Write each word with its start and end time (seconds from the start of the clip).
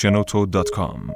shenoto.com 0.00 1.14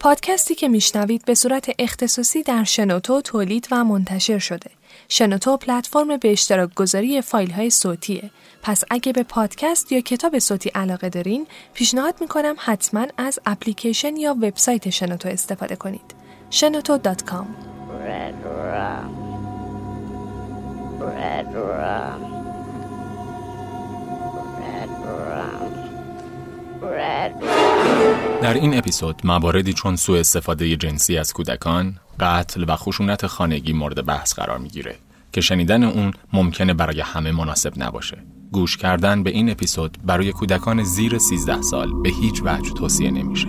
پادکستی 0.00 0.54
که 0.54 0.68
میشنوید 0.68 1.24
به 1.24 1.34
صورت 1.34 1.70
اختصاصی 1.78 2.42
در 2.42 2.64
شنوتو 2.64 3.20
تولید 3.20 3.68
و 3.70 3.84
منتشر 3.84 4.38
شده. 4.38 4.70
شنوتو 5.08 5.56
پلتفرم 5.56 6.16
به 6.16 6.32
اشتراک 6.32 6.74
گذاری 6.74 7.20
فایل 7.20 7.50
های 7.50 7.70
صوتیه. 7.70 8.30
پس 8.62 8.84
اگه 8.90 9.12
به 9.12 9.22
پادکست 9.22 9.92
یا 9.92 10.00
کتاب 10.00 10.38
صوتی 10.38 10.68
علاقه 10.68 11.08
دارین، 11.08 11.46
پیشنهاد 11.74 12.14
می‌کنم 12.20 12.54
حتما 12.58 13.06
از 13.16 13.38
اپلیکیشن 13.46 14.16
یا 14.16 14.34
وبسایت 14.34 14.90
شنوتو 14.90 15.28
استفاده 15.28 15.76
کنید. 15.76 16.14
شنوتو.com 16.50 17.46
Red 18.06 18.34
rum. 18.44 19.10
Red 21.00 21.48
rum. 21.54 22.20
Red 24.60 24.90
rum. 25.06 25.80
Red 26.82 27.69
در 28.42 28.54
این 28.54 28.78
اپیزود 28.78 29.20
مواردی 29.24 29.72
چون 29.72 29.96
سوء 29.96 30.20
استفاده 30.20 30.76
جنسی 30.76 31.18
از 31.18 31.32
کودکان، 31.32 31.96
قتل 32.20 32.64
و 32.68 32.76
خشونت 32.76 33.26
خانگی 33.26 33.72
مورد 33.72 34.06
بحث 34.06 34.34
قرار 34.34 34.58
می‌گیره 34.58 34.96
که 35.32 35.40
شنیدن 35.40 35.84
اون 35.84 36.12
ممکنه 36.32 36.74
برای 36.74 37.00
همه 37.00 37.32
مناسب 37.32 37.72
نباشه. 37.76 38.18
گوش 38.52 38.76
کردن 38.76 39.22
به 39.22 39.30
این 39.30 39.50
اپیزود 39.50 39.98
برای 40.04 40.32
کودکان 40.32 40.82
زیر 40.82 41.18
13 41.18 41.62
سال 41.62 42.02
به 42.02 42.08
هیچ 42.08 42.42
وجه 42.44 42.72
توصیه 42.72 43.10
نمیشه. 43.10 43.48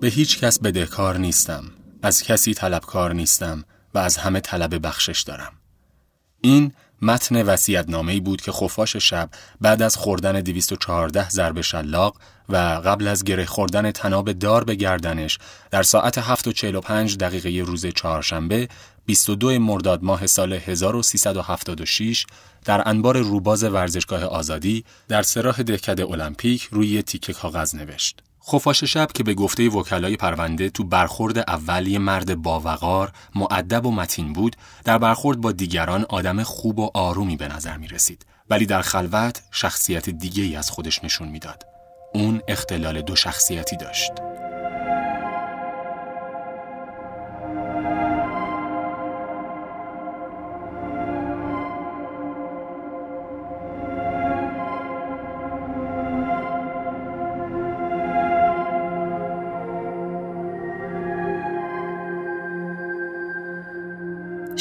به 0.00 0.08
هیچ 0.08 0.38
کس 0.38 0.58
بدهکار 0.58 1.18
نیستم. 1.18 1.64
از 2.02 2.22
کسی 2.22 2.54
طلبکار 2.54 3.12
نیستم 3.12 3.64
و 3.94 3.98
از 3.98 4.16
همه 4.16 4.40
طلب 4.40 4.86
بخشش 4.86 5.22
دارم. 5.22 5.52
این 6.40 6.72
متن 7.02 7.42
وصیت‌نامه‌ای 7.42 8.20
بود 8.20 8.40
که 8.40 8.52
خفاش 8.52 8.96
شب 8.96 9.30
بعد 9.60 9.82
از 9.82 9.96
خوردن 9.96 10.40
214 10.40 11.28
ضرب 11.28 11.60
شلاق 11.60 12.16
و 12.48 12.56
قبل 12.56 13.08
از 13.08 13.24
گره 13.24 13.44
خوردن 13.46 13.90
تناب 13.90 14.32
دار 14.32 14.64
به 14.64 14.74
گردنش 14.74 15.38
در 15.70 15.82
ساعت 15.82 16.20
7:45 16.20 17.16
دقیقه 17.16 17.64
روز 17.66 17.86
چهارشنبه 17.86 18.68
22 19.06 19.58
مرداد 19.58 20.02
ماه 20.02 20.26
سال 20.26 20.52
1376 20.52 22.26
در 22.64 22.88
انبار 22.88 23.18
روباز 23.18 23.64
ورزشگاه 23.64 24.24
آزادی 24.24 24.84
در 25.08 25.22
سراح 25.22 25.62
دهکده 25.62 26.10
المپیک 26.10 26.68
روی 26.72 27.02
تیکه 27.02 27.32
کاغذ 27.32 27.74
نوشت. 27.74 28.22
خفاش 28.52 28.84
شب 28.84 29.08
که 29.14 29.22
به 29.22 29.34
گفته 29.34 29.68
وکلای 29.68 30.16
پرونده 30.16 30.70
تو 30.70 30.84
برخورد 30.84 31.38
اولی 31.38 31.98
مرد 31.98 32.42
باوقار، 32.42 33.12
معدب 33.34 33.86
و 33.86 33.92
متین 33.92 34.32
بود، 34.32 34.56
در 34.84 34.98
برخورد 34.98 35.40
با 35.40 35.52
دیگران 35.52 36.06
آدم 36.08 36.42
خوب 36.42 36.78
و 36.78 36.90
آرومی 36.94 37.36
به 37.36 37.48
نظر 37.48 37.76
می 37.76 37.88
رسید. 37.88 38.26
ولی 38.50 38.66
در 38.66 38.82
خلوت 38.82 39.42
شخصیت 39.50 40.10
دیگه 40.10 40.42
ای 40.42 40.56
از 40.56 40.70
خودش 40.70 41.04
نشون 41.04 41.28
می‌داد. 41.28 41.62
اون 42.14 42.40
اختلال 42.48 43.02
دو 43.02 43.16
شخصیتی 43.16 43.76
داشت. 43.76 44.12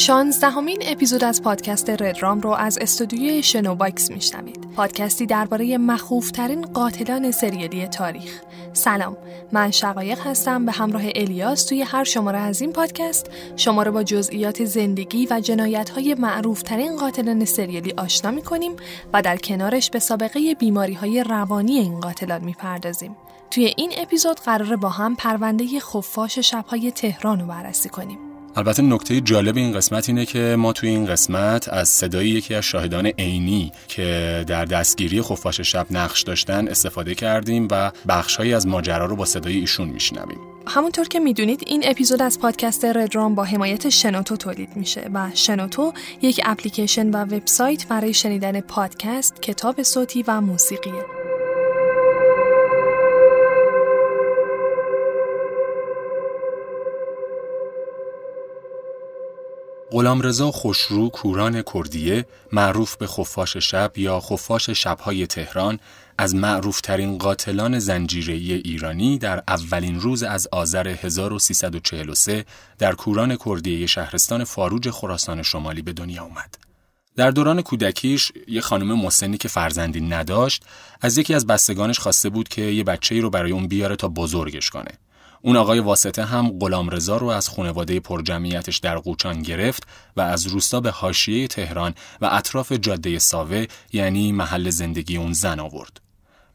شانزدهمین 0.07 0.77
اپیزود 0.81 1.23
از 1.23 1.41
پادکست 1.41 1.89
ردرام 1.89 2.41
رو 2.41 2.49
از 2.49 2.77
استودیوی 2.77 3.43
شنوباکس 3.43 4.11
میشنوید. 4.11 4.67
پادکستی 4.75 5.25
درباره 5.25 5.77
مخوفترین 5.77 6.61
قاتلان 6.61 7.31
سریالی 7.31 7.87
تاریخ. 7.87 8.41
سلام، 8.73 9.17
من 9.51 9.71
شقایق 9.71 10.19
هستم 10.19 10.65
به 10.65 10.71
همراه 10.71 11.03
الیاس 11.15 11.65
توی 11.65 11.81
هر 11.81 12.03
شماره 12.03 12.37
از 12.37 12.61
این 12.61 12.73
پادکست 12.73 13.29
شما 13.55 13.83
رو 13.83 13.91
با 13.91 14.03
جزئیات 14.03 14.65
زندگی 14.65 15.27
و 15.31 15.39
جنایت‌های 15.39 16.13
معروفترین 16.13 16.97
قاتلان 16.97 17.45
سریالی 17.45 17.93
آشنا 17.97 18.31
می‌کنیم 18.31 18.75
و 19.13 19.21
در 19.21 19.37
کنارش 19.37 19.89
به 19.89 19.99
سابقه 19.99 20.55
بیماری‌های 20.59 21.23
روانی 21.23 21.77
این 21.77 21.99
قاتلان 21.99 22.43
می‌پردازیم. 22.43 23.15
توی 23.51 23.73
این 23.77 23.91
اپیزود 23.97 24.39
قراره 24.39 24.75
با 24.75 24.89
هم 24.89 25.15
پرونده 25.15 25.79
خفاش 25.79 26.39
شب‌های 26.39 26.91
تهران 26.91 27.39
رو 27.39 27.47
بررسی 27.47 27.89
کنیم. 27.89 28.26
البته 28.57 28.81
نکته 28.81 29.21
جالب 29.21 29.57
این 29.57 29.73
قسمت 29.73 30.09
اینه 30.09 30.25
که 30.25 30.55
ما 30.59 30.73
توی 30.73 30.89
این 30.89 31.05
قسمت 31.05 31.69
از 31.69 31.89
صدای 31.89 32.29
یکی 32.29 32.55
از 32.55 32.63
شاهدان 32.63 33.05
عینی 33.05 33.71
که 33.87 34.43
در 34.47 34.65
دستگیری 34.65 35.21
خفاش 35.21 35.61
شب 35.61 35.87
نقش 35.91 36.21
داشتن 36.21 36.67
استفاده 36.67 37.15
کردیم 37.15 37.67
و 37.71 37.91
بخشهایی 38.07 38.53
از 38.53 38.67
ماجرا 38.67 39.05
رو 39.05 39.15
با 39.15 39.25
صدای 39.25 39.57
ایشون 39.57 39.87
میشنویم 39.87 40.37
همونطور 40.67 41.07
که 41.07 41.19
می‌دونید 41.19 41.63
این 41.67 41.83
اپیزود 41.85 42.21
از 42.21 42.39
پادکست 42.39 42.85
ردرام 42.85 43.35
با 43.35 43.43
حمایت 43.43 43.89
شنوتو 43.89 44.37
تولید 44.37 44.69
میشه 44.75 45.09
و 45.13 45.31
شنوتو 45.33 45.93
یک 46.21 46.41
اپلیکیشن 46.45 47.09
و 47.09 47.17
وبسایت 47.17 47.87
برای 47.87 48.13
شنیدن 48.13 48.61
پادکست، 48.61 49.41
کتاب 49.41 49.83
صوتی 49.83 50.23
و 50.27 50.41
موسیقیه. 50.41 51.16
غلامرضا 59.91 60.51
خوشرو 60.51 61.09
کوران 61.09 61.61
کردیه 61.73 62.25
معروف 62.51 62.95
به 62.95 63.07
خفاش 63.07 63.57
شب 63.57 63.91
یا 63.97 64.19
خفاش 64.19 64.69
شبهای 64.69 65.27
تهران 65.27 65.79
از 66.17 66.35
معروفترین 66.35 67.17
قاتلان 67.17 67.79
زنجیره‌ای 67.79 68.53
ایرانی 68.53 69.17
در 69.17 69.43
اولین 69.47 69.99
روز 69.99 70.23
از 70.23 70.47
آذر 70.51 70.87
1343 70.87 72.45
در 72.77 72.93
کوران 72.93 73.37
کردیه 73.45 73.87
شهرستان 73.87 74.43
فاروج 74.43 74.89
خراسان 74.89 75.43
شمالی 75.43 75.81
به 75.81 75.93
دنیا 75.93 76.23
اومد. 76.23 76.57
در 77.15 77.31
دوران 77.31 77.61
کودکیش 77.61 78.31
یه 78.47 78.61
خانم 78.61 78.93
مسنی 78.93 79.37
که 79.37 79.47
فرزندی 79.47 80.01
نداشت 80.01 80.63
از 81.01 81.17
یکی 81.17 81.33
از 81.33 81.47
بستگانش 81.47 81.99
خواسته 81.99 82.29
بود 82.29 82.47
که 82.47 82.61
یه 82.61 82.83
بچه‌ای 82.83 83.21
رو 83.21 83.29
برای 83.29 83.51
اون 83.51 83.67
بیاره 83.67 83.95
تا 83.95 84.07
بزرگش 84.07 84.69
کنه. 84.69 84.91
اون 85.41 85.55
آقای 85.55 85.79
واسطه 85.79 86.25
هم 86.25 86.59
غلام 86.59 86.89
رضا 86.89 87.17
رو 87.17 87.27
از 87.27 87.49
خانواده 87.49 87.99
پرجمعیتش 87.99 88.77
در 88.77 88.97
قوچان 88.97 89.41
گرفت 89.41 89.87
و 90.17 90.21
از 90.21 90.47
روستا 90.47 90.79
به 90.79 90.91
حاشیه 90.91 91.47
تهران 91.47 91.93
و 92.21 92.29
اطراف 92.31 92.71
جاده 92.71 93.19
ساوه 93.19 93.65
یعنی 93.93 94.31
محل 94.31 94.69
زندگی 94.69 95.17
اون 95.17 95.33
زن 95.33 95.59
آورد. 95.59 96.01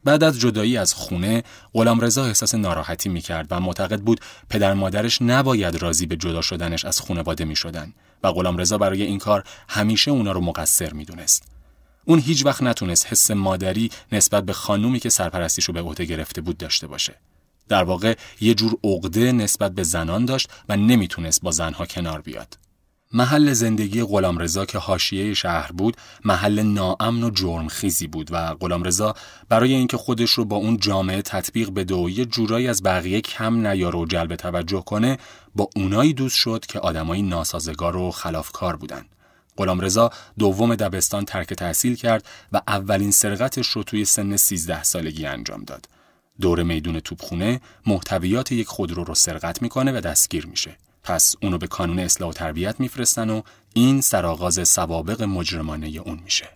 بعد 0.03 0.23
از 0.23 0.39
جدایی 0.39 0.77
از 0.77 0.93
خونه 0.93 1.43
غلام 1.73 1.99
رضا 1.99 2.25
احساس 2.25 2.55
ناراحتی 2.55 3.09
می‌کرد 3.09 3.47
و 3.51 3.59
معتقد 3.59 3.99
بود 3.99 4.19
پدر 4.49 4.73
مادرش 4.73 5.21
نباید 5.21 5.75
راضی 5.75 6.05
به 6.05 6.15
جدا 6.15 6.41
شدنش 6.41 6.85
از 6.85 7.01
خانواده 7.01 7.45
می 7.45 7.55
شدن 7.55 7.93
و 8.23 8.31
غلام 8.31 8.57
رضا 8.57 8.77
برای 8.77 9.03
این 9.03 9.19
کار 9.19 9.43
همیشه 9.69 10.11
اونا 10.11 10.31
رو 10.31 10.41
مقصر 10.41 10.93
می‌دونست. 10.93 11.43
اون 12.05 12.19
هیچ 12.19 12.45
وقت 12.45 12.63
نتونست 12.63 13.07
حس 13.07 13.31
مادری 13.31 13.89
نسبت 14.11 14.43
به 14.45 14.53
خانومی 14.53 14.99
که 14.99 15.09
سرپرستیش 15.09 15.65
رو 15.65 15.73
به 15.73 15.81
عهده 15.81 16.05
گرفته 16.05 16.41
بود 16.41 16.57
داشته 16.57 16.87
باشه. 16.87 17.15
در 17.69 17.83
واقع 17.83 18.15
یه 18.41 18.53
جور 18.53 18.77
عقده 18.83 19.31
نسبت 19.31 19.71
به 19.71 19.83
زنان 19.83 20.25
داشت 20.25 20.49
و 20.69 20.77
نمی‌تونست 20.77 21.41
با 21.41 21.51
زنها 21.51 21.85
کنار 21.85 22.21
بیاد. 22.21 22.57
محل 23.15 23.53
زندگی 23.53 24.03
غلامرضا 24.03 24.65
که 24.65 24.77
حاشیه 24.77 25.33
شهر 25.33 25.71
بود 25.71 25.97
محل 26.25 26.61
ناامن 26.61 27.23
و 27.23 27.29
جرمخیزی 27.29 28.07
بود 28.07 28.29
و 28.31 28.53
غلامرضا 28.53 29.15
برای 29.49 29.73
اینکه 29.73 29.97
خودش 29.97 30.31
رو 30.31 30.45
با 30.45 30.55
اون 30.55 30.77
جامعه 30.77 31.21
تطبیق 31.21 31.69
بده 31.69 31.95
و 31.95 32.09
یه 32.09 32.25
جورایی 32.25 32.67
از 32.67 32.83
بقیه 32.83 33.21
کم 33.21 33.67
نیاره 33.67 33.99
و 33.99 34.05
جلب 34.05 34.35
توجه 34.35 34.83
کنه 34.85 35.17
با 35.55 35.69
اونایی 35.75 36.13
دوست 36.13 36.35
شد 36.35 36.65
که 36.65 36.79
آدمایی 36.79 37.21
ناسازگار 37.21 37.95
و 37.95 38.11
خلافکار 38.11 38.75
بودن. 38.75 39.05
غلامرضا 39.57 40.09
دوم 40.39 40.75
دبستان 40.75 41.25
ترک 41.25 41.53
تحصیل 41.53 41.95
کرد 41.95 42.25
و 42.51 42.61
اولین 42.67 43.11
سرقتش 43.11 43.67
رو 43.67 43.83
توی 43.83 44.05
سن 44.05 44.35
13 44.35 44.83
سالگی 44.83 45.25
انجام 45.25 45.63
داد. 45.63 45.87
دور 46.41 46.63
میدون 46.63 46.99
توپخونه 46.99 47.61
محتویات 47.85 48.51
یک 48.51 48.67
خودرو 48.67 49.03
رو 49.03 49.15
سرقت 49.15 49.61
می‌کنه 49.61 49.97
و 49.97 50.01
دستگیر 50.01 50.45
میشه. 50.45 50.77
پس 51.03 51.35
اونو 51.41 51.57
به 51.57 51.67
کانون 51.67 51.99
اصلاح 51.99 52.29
و 52.29 52.33
تربیت 52.33 52.79
میفرستن 52.79 53.29
و 53.29 53.41
این 53.73 54.01
سرآغاز 54.01 54.67
سوابق 54.67 55.23
مجرمانه 55.23 55.87
اون 55.87 56.19
میشه. 56.23 56.49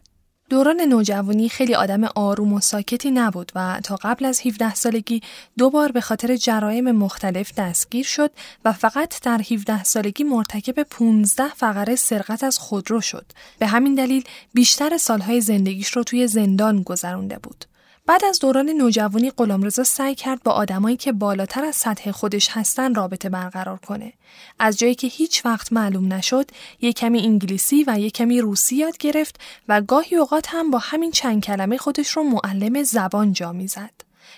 دوران 0.49 0.81
نوجوانی 0.81 1.49
خیلی 1.49 1.75
آدم 1.75 2.03
آروم 2.03 2.53
و 2.53 2.59
ساکتی 2.59 3.11
نبود 3.11 3.51
و 3.55 3.79
تا 3.83 3.95
قبل 3.95 4.25
از 4.25 4.41
17 4.45 4.75
سالگی 4.75 5.21
دو 5.57 5.69
بار 5.69 5.91
به 5.91 6.01
خاطر 6.01 6.35
جرایم 6.35 6.91
مختلف 6.91 7.53
دستگیر 7.53 8.05
شد 8.05 8.31
و 8.65 8.73
فقط 8.73 9.21
در 9.21 9.41
17 9.51 9.83
سالگی 9.83 10.23
مرتکب 10.23 10.83
15 10.83 11.43
فقره 11.55 11.95
سرقت 11.95 12.43
از 12.43 12.59
خودرو 12.59 13.01
شد. 13.01 13.25
به 13.59 13.67
همین 13.67 13.95
دلیل 13.95 14.23
بیشتر 14.53 14.97
سالهای 14.97 15.41
زندگیش 15.41 15.89
رو 15.89 16.03
توی 16.03 16.27
زندان 16.27 16.83
گذرونده 16.83 17.39
بود. 17.43 17.65
بعد 18.07 18.25
از 18.25 18.39
دوران 18.39 18.69
نوجوانی 18.69 19.31
غلامرضا 19.31 19.83
سعی 19.83 20.15
کرد 20.15 20.43
با 20.43 20.51
آدمایی 20.51 20.97
که 20.97 21.11
بالاتر 21.11 21.65
از 21.65 21.75
سطح 21.75 22.11
خودش 22.11 22.49
هستن 22.51 22.95
رابطه 22.95 23.29
برقرار 23.29 23.77
کنه. 23.77 24.13
از 24.59 24.77
جایی 24.77 24.95
که 24.95 25.07
هیچ 25.07 25.45
وقت 25.45 25.73
معلوم 25.73 26.13
نشد، 26.13 26.51
یک 26.81 26.95
کمی 26.97 27.19
انگلیسی 27.19 27.83
و 27.87 27.99
یک 27.99 28.13
کمی 28.13 28.41
روسی 28.41 28.75
یاد 28.75 28.97
گرفت 28.97 29.39
و 29.67 29.81
گاهی 29.81 30.15
اوقات 30.15 30.47
هم 30.49 30.71
با 30.71 30.77
همین 30.77 31.11
چند 31.11 31.43
کلمه 31.43 31.77
خودش 31.77 32.09
رو 32.09 32.23
معلم 32.23 32.83
زبان 32.83 33.33
جا 33.33 33.51
می‌زد. 33.51 33.93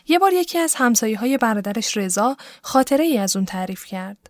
یه 0.07 0.19
بار 0.19 0.33
یکی 0.33 0.57
از 0.57 0.75
همسایه 0.75 1.17
های 1.17 1.37
برادرش 1.37 1.97
رضا 1.97 2.37
خاطره 2.61 3.03
ای 3.03 3.17
از 3.17 3.35
اون 3.35 3.45
تعریف 3.45 3.85
کرد. 3.85 4.28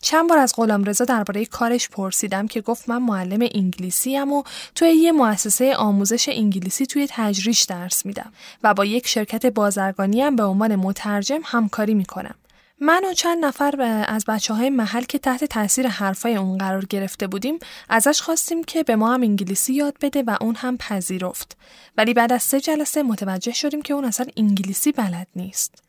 چند 0.00 0.28
بار 0.28 0.38
از 0.38 0.54
رضا 0.86 1.04
درباره 1.04 1.44
کارش 1.44 1.88
پرسیدم 1.88 2.46
که 2.46 2.60
گفت 2.60 2.88
من 2.88 3.02
معلم 3.02 3.48
انگلیسی 3.54 4.16
ام 4.16 4.32
و 4.32 4.42
توی 4.74 4.88
یه 4.88 5.12
مؤسسه 5.12 5.76
آموزش 5.76 6.28
انگلیسی 6.28 6.86
توی 6.86 7.06
تجریش 7.10 7.62
درس 7.62 8.06
میدم 8.06 8.32
و 8.62 8.74
با 8.74 8.84
یک 8.84 9.08
شرکت 9.08 9.46
بازرگانی 9.46 10.22
هم 10.22 10.36
به 10.36 10.42
عنوان 10.42 10.76
مترجم 10.76 11.40
همکاری 11.44 11.94
می‌کنم. 11.94 12.34
من 12.80 13.04
و 13.10 13.12
چند 13.12 13.44
نفر 13.44 14.04
از 14.08 14.24
بچه 14.28 14.54
های 14.54 14.70
محل 14.70 15.02
که 15.02 15.18
تحت 15.18 15.44
تاثیر 15.44 15.88
حرفای 15.88 16.36
اون 16.36 16.58
قرار 16.58 16.84
گرفته 16.84 17.26
بودیم 17.26 17.58
ازش 17.88 18.20
خواستیم 18.20 18.64
که 18.64 18.82
به 18.82 18.96
ما 18.96 19.14
هم 19.14 19.22
انگلیسی 19.22 19.74
یاد 19.74 19.96
بده 20.00 20.22
و 20.22 20.36
اون 20.40 20.54
هم 20.54 20.76
پذیرفت 20.76 21.56
ولی 21.96 22.14
بعد 22.14 22.32
از 22.32 22.42
سه 22.42 22.60
جلسه 22.60 23.02
متوجه 23.02 23.52
شدیم 23.52 23.82
که 23.82 23.94
اون 23.94 24.04
اصلا 24.04 24.26
انگلیسی 24.36 24.92
بلد 24.92 25.26
نیست 25.36 25.85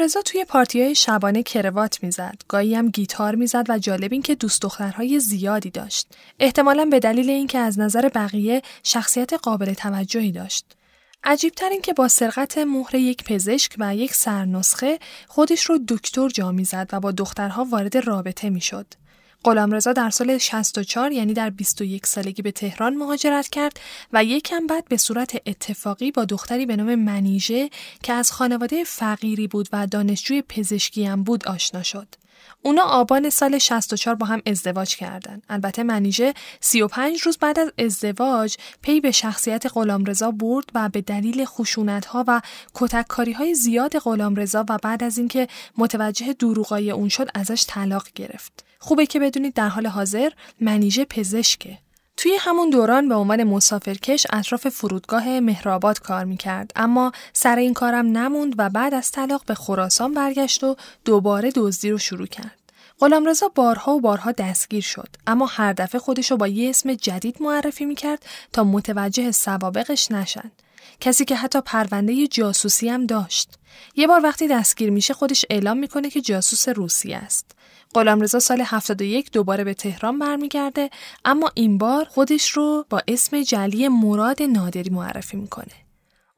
رضا 0.00 0.22
توی 0.22 0.46
های 0.74 0.94
شبانه 0.94 1.42
کروات 1.42 2.02
می‌زد، 2.02 2.42
گاهی 2.48 2.74
هم 2.74 2.88
گیتار 2.88 3.34
می‌زد 3.34 3.66
و 3.68 3.78
جالب 3.78 4.12
این 4.12 4.22
که 4.22 4.34
دوست 4.34 4.62
دخترهای 4.62 5.20
زیادی 5.20 5.70
داشت. 5.70 6.06
احتمالا 6.38 6.84
به 6.84 7.00
دلیل 7.00 7.30
اینکه 7.30 7.58
از 7.58 7.78
نظر 7.78 8.08
بقیه 8.08 8.62
شخصیت 8.82 9.32
قابل 9.32 9.74
توجهی 9.74 10.32
داشت. 10.32 10.66
عجیبتر 11.24 11.68
این 11.68 11.82
که 11.82 11.92
با 11.92 12.08
سرقت 12.08 12.58
مهر 12.58 12.94
یک 12.94 13.24
پزشک 13.24 13.74
و 13.78 13.96
یک 13.96 14.14
سرنسخه 14.14 14.98
خودش 15.28 15.64
رو 15.64 15.78
دکتر 15.88 16.28
جا 16.28 16.52
می‌زد 16.52 16.88
و 16.92 17.00
با 17.00 17.12
دخترها 17.12 17.64
وارد 17.64 17.96
رابطه 17.96 18.50
می‌شد. 18.50 18.86
غلامرضا 19.44 19.92
در 19.92 20.10
سال 20.10 20.38
64 20.38 21.12
یعنی 21.12 21.34
در 21.34 21.50
21 21.50 22.06
سالگی 22.06 22.42
به 22.42 22.50
تهران 22.50 22.94
مهاجرت 22.94 23.48
کرد 23.48 23.80
و 24.12 24.24
یکم 24.24 24.66
بعد 24.66 24.84
به 24.88 24.96
صورت 24.96 25.36
اتفاقی 25.46 26.10
با 26.10 26.24
دختری 26.24 26.66
به 26.66 26.76
نام 26.76 26.94
منیژه 26.94 27.70
که 28.02 28.12
از 28.12 28.32
خانواده 28.32 28.84
فقیری 28.84 29.48
بود 29.48 29.68
و 29.72 29.86
دانشجوی 29.86 30.42
پزشکی 30.42 31.04
هم 31.04 31.22
بود 31.22 31.46
آشنا 31.46 31.82
شد. 31.82 32.06
اونا 32.62 32.82
آبان 32.82 33.30
سال 33.30 33.58
64 33.58 34.14
با 34.14 34.26
هم 34.26 34.42
ازدواج 34.46 34.96
کردند. 34.96 35.42
البته 35.48 35.82
منیژه 35.82 36.34
35 36.60 37.20
روز 37.20 37.38
بعد 37.38 37.58
از 37.58 37.72
ازدواج 37.78 38.56
پی 38.82 39.00
به 39.00 39.10
شخصیت 39.10 39.66
غلامرضا 39.74 40.30
برد 40.30 40.64
و 40.74 40.88
به 40.88 41.00
دلیل 41.00 41.44
خشونت 41.44 42.06
ها 42.06 42.24
و 42.26 42.40
کتککاری 42.74 43.32
های 43.32 43.54
زیاد 43.54 43.98
غلامرضا 43.98 44.64
و 44.68 44.78
بعد 44.82 45.04
از 45.04 45.18
اینکه 45.18 45.48
متوجه 45.78 46.32
دروغای 46.32 46.90
اون 46.90 47.08
شد 47.08 47.28
ازش 47.34 47.64
طلاق 47.68 48.08
گرفت. 48.14 48.64
خوبه 48.84 49.06
که 49.06 49.20
بدونید 49.20 49.54
در 49.54 49.68
حال 49.68 49.86
حاضر 49.86 50.30
منیژه 50.60 51.04
پزشکه. 51.04 51.78
توی 52.16 52.36
همون 52.40 52.70
دوران 52.70 53.08
به 53.08 53.14
عنوان 53.14 53.44
مسافرکش 53.44 54.26
اطراف 54.32 54.68
فرودگاه 54.68 55.40
مهرآباد 55.40 56.00
کار 56.00 56.24
می‌کرد 56.24 56.72
اما 56.76 57.12
سر 57.32 57.56
این 57.56 57.74
کارم 57.74 58.06
نموند 58.06 58.54
و 58.58 58.70
بعد 58.70 58.94
از 58.94 59.10
طلاق 59.10 59.44
به 59.46 59.54
خراسان 59.54 60.14
برگشت 60.14 60.64
و 60.64 60.76
دوباره 61.04 61.50
دزدی 61.54 61.90
رو 61.90 61.98
شروع 61.98 62.26
کرد. 62.26 62.58
غلامرضا 63.00 63.48
بارها 63.48 63.92
و 63.92 64.00
بارها 64.00 64.32
دستگیر 64.32 64.82
شد 64.82 65.08
اما 65.26 65.46
هر 65.46 65.72
دفعه 65.72 66.00
خودش 66.00 66.30
رو 66.30 66.36
با 66.36 66.48
یه 66.48 66.70
اسم 66.70 66.94
جدید 66.94 67.42
معرفی 67.42 67.84
می‌کرد 67.84 68.26
تا 68.52 68.64
متوجه 68.64 69.32
سوابقش 69.32 70.10
نشن. 70.10 70.52
کسی 71.00 71.24
که 71.24 71.36
حتی 71.36 71.60
پرونده 71.60 72.26
جاسوسی 72.26 72.88
هم 72.88 73.06
داشت. 73.06 73.50
یه 73.96 74.06
بار 74.06 74.20
وقتی 74.22 74.48
دستگیر 74.48 74.90
میشه 74.90 75.14
خودش 75.14 75.44
اعلام 75.50 75.78
می‌کنه 75.78 76.10
که 76.10 76.20
جاسوس 76.20 76.68
روسی 76.68 77.12
است. 77.12 77.56
غلامرضا 77.94 78.38
سال 78.38 78.62
71 78.66 79.32
دوباره 79.32 79.64
به 79.64 79.74
تهران 79.74 80.18
برمیگرده 80.18 80.90
اما 81.24 81.50
این 81.54 81.78
بار 81.78 82.04
خودش 82.04 82.50
رو 82.50 82.86
با 82.90 83.02
اسم 83.08 83.42
جلی 83.42 83.88
مراد 83.88 84.42
نادری 84.42 84.90
معرفی 84.90 85.36
می‌کنه. 85.36 85.81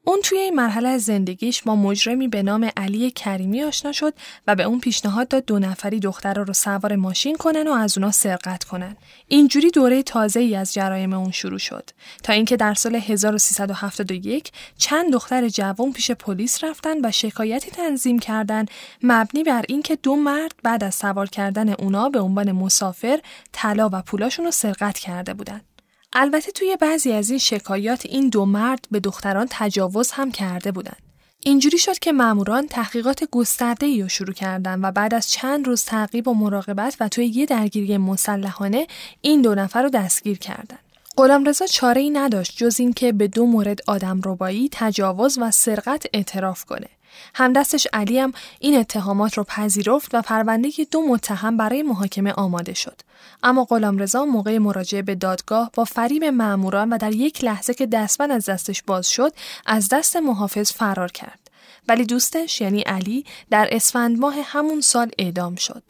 اون 0.07 0.19
توی 0.23 0.37
این 0.37 0.55
مرحله 0.55 0.89
از 0.89 1.03
زندگیش 1.03 1.63
با 1.63 1.75
مجرمی 1.75 2.27
به 2.27 2.43
نام 2.43 2.69
علی 2.77 3.11
کریمی 3.11 3.63
آشنا 3.63 3.91
شد 3.91 4.13
و 4.47 4.55
به 4.55 4.63
اون 4.63 4.79
پیشنهاد 4.79 5.27
داد 5.27 5.45
دو 5.45 5.59
نفری 5.59 5.99
دختر 5.99 6.33
رو 6.33 6.53
سوار 6.53 6.95
ماشین 6.95 7.35
کنن 7.35 7.67
و 7.67 7.71
از 7.71 7.97
اونا 7.97 8.11
سرقت 8.11 8.63
کنن. 8.63 8.97
اینجوری 9.27 9.71
دوره 9.71 10.03
تازه 10.03 10.39
ای 10.39 10.55
از 10.55 10.73
جرایم 10.73 11.13
اون 11.13 11.31
شروع 11.31 11.57
شد 11.57 11.89
تا 12.23 12.33
اینکه 12.33 12.57
در 12.57 12.73
سال 12.73 12.95
1371 12.95 14.51
چند 14.77 15.13
دختر 15.13 15.49
جوان 15.49 15.93
پیش 15.93 16.11
پلیس 16.11 16.63
رفتن 16.63 17.05
و 17.05 17.11
شکایتی 17.11 17.71
تنظیم 17.71 18.19
کردند 18.19 18.71
مبنی 19.03 19.43
بر 19.43 19.65
اینکه 19.67 19.95
دو 19.95 20.15
مرد 20.15 20.55
بعد 20.63 20.83
از 20.83 20.95
سوار 20.95 21.29
کردن 21.29 21.69
اونا 21.69 22.09
به 22.09 22.19
عنوان 22.19 22.51
مسافر 22.51 23.19
طلا 23.51 23.89
و 23.93 24.01
پولاشون 24.01 24.45
رو 24.45 24.51
سرقت 24.51 24.99
کرده 24.99 25.33
بودند. 25.33 25.74
البته 26.17 26.51
توی 26.51 26.77
بعضی 26.81 27.11
از 27.11 27.29
این 27.29 27.39
شکایات 27.39 28.05
این 28.05 28.29
دو 28.29 28.45
مرد 28.45 28.87
به 28.91 28.99
دختران 28.99 29.47
تجاوز 29.49 30.11
هم 30.11 30.31
کرده 30.31 30.71
بودند. 30.71 31.01
اینجوری 31.39 31.77
شد 31.77 31.99
که 31.99 32.11
ماموران 32.11 32.67
تحقیقات 32.67 33.23
گسترده 33.31 34.01
رو 34.01 34.09
شروع 34.09 34.33
کردن 34.33 34.79
و 34.81 34.91
بعد 34.91 35.13
از 35.13 35.31
چند 35.31 35.67
روز 35.67 35.83
تعقیب 35.83 36.27
و 36.27 36.33
مراقبت 36.33 36.97
و 36.99 37.07
توی 37.07 37.25
یه 37.25 37.45
درگیری 37.45 37.97
مسلحانه 37.97 38.87
این 39.21 39.41
دو 39.41 39.55
نفر 39.55 39.83
رو 39.83 39.89
دستگیر 39.89 40.37
کردند. 40.37 40.79
غلامرضا 41.17 41.65
چاره 41.65 42.01
ای 42.01 42.09
نداشت 42.09 42.57
جز 42.57 42.79
اینکه 42.79 43.11
به 43.11 43.27
دو 43.27 43.45
مورد 43.45 43.79
آدم 43.87 44.21
ربایی، 44.25 44.69
تجاوز 44.71 45.37
و 45.41 45.51
سرقت 45.51 46.05
اعتراف 46.13 46.65
کنه. 46.65 46.87
همدستش 47.35 47.87
علی 47.93 48.19
هم 48.19 48.33
این 48.59 48.79
اتهامات 48.79 49.37
رو 49.37 49.43
پذیرفت 49.43 50.15
و 50.15 50.21
پرونده 50.21 50.69
دو 50.91 51.01
متهم 51.01 51.57
برای 51.57 51.83
محاکمه 51.83 52.31
آماده 52.31 52.73
شد. 52.73 53.01
اما 53.43 53.63
غلامرضا 53.63 54.25
موقع 54.25 54.57
مراجعه 54.57 55.01
به 55.01 55.15
دادگاه 55.15 55.71
با 55.73 55.83
فریب 55.83 56.23
ماموران 56.23 56.93
و 56.93 56.97
در 56.97 57.11
یک 57.11 57.43
لحظه 57.43 57.73
که 57.73 57.85
دستبند 57.85 58.31
از 58.31 58.45
دستش 58.45 58.83
باز 58.83 59.09
شد 59.09 59.31
از 59.65 59.89
دست 59.89 60.15
محافظ 60.15 60.71
فرار 60.71 61.11
کرد. 61.11 61.39
ولی 61.87 62.05
دوستش 62.05 62.61
یعنی 62.61 62.81
علی 62.81 63.25
در 63.49 63.69
اسفند 63.71 64.19
ماه 64.19 64.35
همون 64.43 64.81
سال 64.81 65.11
اعدام 65.19 65.55
شد. 65.55 65.83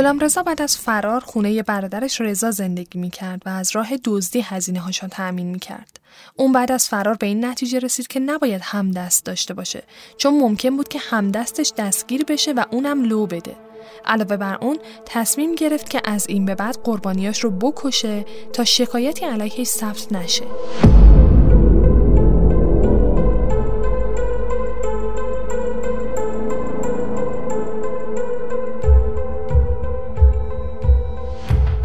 رضا 0.00 0.42
بعد 0.42 0.62
از 0.62 0.76
فرار 0.78 1.20
خونه 1.20 1.62
برادرش 1.62 2.20
رضا 2.20 2.50
زندگی 2.50 2.98
می 2.98 3.10
کرد 3.10 3.42
و 3.46 3.48
از 3.48 3.76
راه 3.76 3.88
دزدی 4.04 4.40
هزینه 4.40 4.80
هاشان 4.80 5.08
تأمین 5.08 5.46
می 5.46 5.58
کرد. 5.58 6.00
اون 6.36 6.52
بعد 6.52 6.72
از 6.72 6.88
فرار 6.88 7.14
به 7.14 7.26
این 7.26 7.44
نتیجه 7.44 7.78
رسید 7.78 8.06
که 8.06 8.20
نباید 8.20 8.60
همدست 8.64 9.24
داشته 9.24 9.54
باشه 9.54 9.82
چون 10.16 10.38
ممکن 10.40 10.76
بود 10.76 10.88
که 10.88 10.98
همدستش 10.98 11.72
دستگیر 11.78 12.24
بشه 12.24 12.52
و 12.52 12.64
اونم 12.70 13.04
لو 13.04 13.26
بده. 13.26 13.56
علاوه 14.04 14.36
بر 14.36 14.54
اون 14.60 14.78
تصمیم 15.06 15.54
گرفت 15.54 15.90
که 15.90 16.00
از 16.04 16.26
این 16.28 16.44
به 16.44 16.54
بعد 16.54 16.78
قربانیاش 16.84 17.44
رو 17.44 17.50
بکشه 17.50 18.24
تا 18.52 18.64
شکایتی 18.64 19.24
علیهش 19.24 19.66
ثبت 19.66 20.12
نشه. 20.12 20.44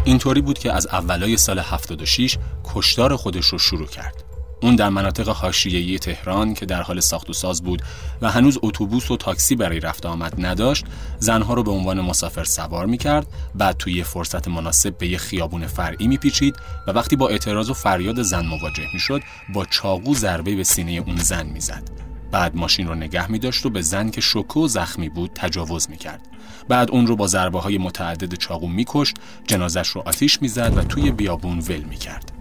اینطوری 0.08 0.40
بود 0.40 0.58
که 0.58 0.72
از 0.72 0.86
اولای 0.86 1.36
سال 1.36 1.58
76 1.58 2.38
کشتار 2.74 3.16
خودش 3.16 3.46
رو 3.46 3.58
شروع 3.58 3.86
کرد. 3.86 4.24
اون 4.62 4.76
در 4.76 4.88
مناطق 4.88 5.28
حاشیه‌ای 5.28 5.98
تهران 5.98 6.54
که 6.54 6.66
در 6.66 6.82
حال 6.82 7.00
ساخت 7.00 7.30
و 7.30 7.32
ساز 7.32 7.62
بود 7.62 7.82
و 8.22 8.30
هنوز 8.30 8.58
اتوبوس 8.62 9.10
و 9.10 9.16
تاکسی 9.16 9.56
برای 9.56 9.80
رفت 9.80 10.06
آمد 10.06 10.46
نداشت، 10.46 10.84
زنها 11.18 11.54
رو 11.54 11.62
به 11.62 11.70
عنوان 11.70 12.00
مسافر 12.00 12.44
سوار 12.44 12.86
می‌کرد، 12.86 13.26
بعد 13.54 13.76
توی 13.76 14.02
فرصت 14.02 14.48
مناسب 14.48 14.98
به 14.98 15.08
یه 15.08 15.18
خیابون 15.18 15.66
فرعی 15.66 16.08
میپیچید 16.08 16.56
و 16.86 16.90
وقتی 16.90 17.16
با 17.16 17.28
اعتراض 17.28 17.70
و 17.70 17.74
فریاد 17.74 18.22
زن 18.22 18.46
مواجه 18.46 18.86
می‌شد، 18.92 19.20
با 19.54 19.64
چاقو 19.64 20.14
ضربه 20.14 20.56
به 20.56 20.64
سینه 20.64 20.92
اون 20.92 21.16
زن 21.16 21.46
می‌زد. 21.46 21.90
بعد 22.30 22.56
ماشین 22.56 22.88
رو 22.88 22.94
نگه 22.94 23.30
می 23.30 23.38
داشت 23.38 23.66
و 23.66 23.70
به 23.70 23.82
زن 23.82 24.10
که 24.10 24.20
شوکه 24.20 24.60
و 24.60 24.68
زخمی 24.68 25.08
بود 25.08 25.30
تجاوز 25.34 25.90
می 25.90 25.96
کرد. 25.96 26.20
بعد 26.68 26.90
اون 26.90 27.06
رو 27.06 27.16
با 27.16 27.26
ضربه 27.26 27.60
های 27.60 27.78
متعدد 27.78 28.34
چاقو 28.34 28.68
می 28.68 28.84
کشت، 28.88 29.16
جنازش 29.46 29.88
رو 29.88 30.02
آتیش 30.06 30.42
می 30.42 30.48
زد 30.48 30.72
و 30.76 30.82
توی 30.82 31.10
بیابون 31.10 31.58
ول 31.58 31.80
می 31.80 31.96
کرد. 31.96 32.32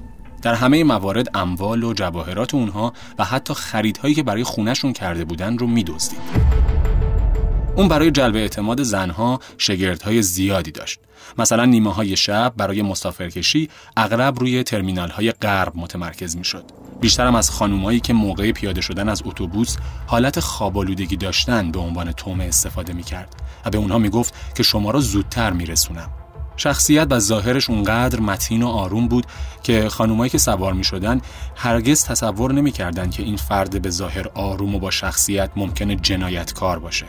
در 0.41 0.53
همه 0.53 0.83
موارد 0.83 1.37
اموال 1.37 1.83
و 1.83 1.93
جواهرات 1.93 2.53
اونها 2.53 2.93
و 3.19 3.23
حتی 3.23 3.53
خریدهایی 3.53 4.15
که 4.15 4.23
برای 4.23 4.43
خونشون 4.43 4.93
کرده 4.93 5.25
بودن 5.25 5.57
رو 5.57 5.67
می 5.67 5.85
اون 7.75 7.87
برای 7.87 8.11
جلب 8.11 8.35
اعتماد 8.35 8.83
زنها 8.83 9.39
شگردهای 9.57 10.21
زیادی 10.21 10.71
داشت. 10.71 10.99
مثلا 11.37 11.65
نیمه 11.65 11.93
های 11.93 12.15
شب 12.15 12.53
برای 12.57 12.81
مسافرکشی 12.81 13.69
اغلب 13.97 14.39
روی 14.39 14.63
ترمینال 14.63 15.09
های 15.09 15.31
غرب 15.31 15.73
متمرکز 15.75 16.37
می 16.37 16.43
شد. 16.43 16.86
بیشترم 17.01 17.35
از 17.35 17.49
خانومایی 17.49 17.99
که 17.99 18.13
موقع 18.13 18.51
پیاده 18.51 18.81
شدن 18.81 19.09
از 19.09 19.21
اتوبوس 19.25 19.77
حالت 20.07 20.39
خوابالودگی 20.39 21.17
داشتن 21.17 21.71
به 21.71 21.79
عنوان 21.79 22.11
تومه 22.11 22.43
استفاده 22.43 22.93
می 22.93 23.03
کرد 23.03 23.35
و 23.65 23.69
به 23.69 23.77
اونها 23.77 23.97
می 23.97 24.09
گفت 24.09 24.33
که 24.55 24.63
شما 24.63 24.91
را 24.91 24.99
زودتر 24.99 25.51
می 25.51 25.65
رسونم. 25.65 26.09
شخصیت 26.57 27.07
و 27.09 27.19
ظاهرش 27.19 27.69
اونقدر 27.69 28.19
متین 28.19 28.63
و 28.63 28.67
آروم 28.67 29.07
بود 29.07 29.25
که 29.63 29.89
خانومایی 29.89 30.29
که 30.29 30.37
سوار 30.37 30.73
می 30.73 30.83
شدن 30.83 31.21
هرگز 31.55 32.05
تصور 32.05 32.53
نمی 32.53 32.71
کردن 32.71 33.09
که 33.09 33.23
این 33.23 33.37
فرد 33.37 33.81
به 33.81 33.89
ظاهر 33.89 34.27
آروم 34.33 34.75
و 34.75 34.79
با 34.79 34.91
شخصیت 34.91 35.51
ممکنه 35.55 35.95
جنایتکار 35.95 36.79
باشه. 36.79 37.05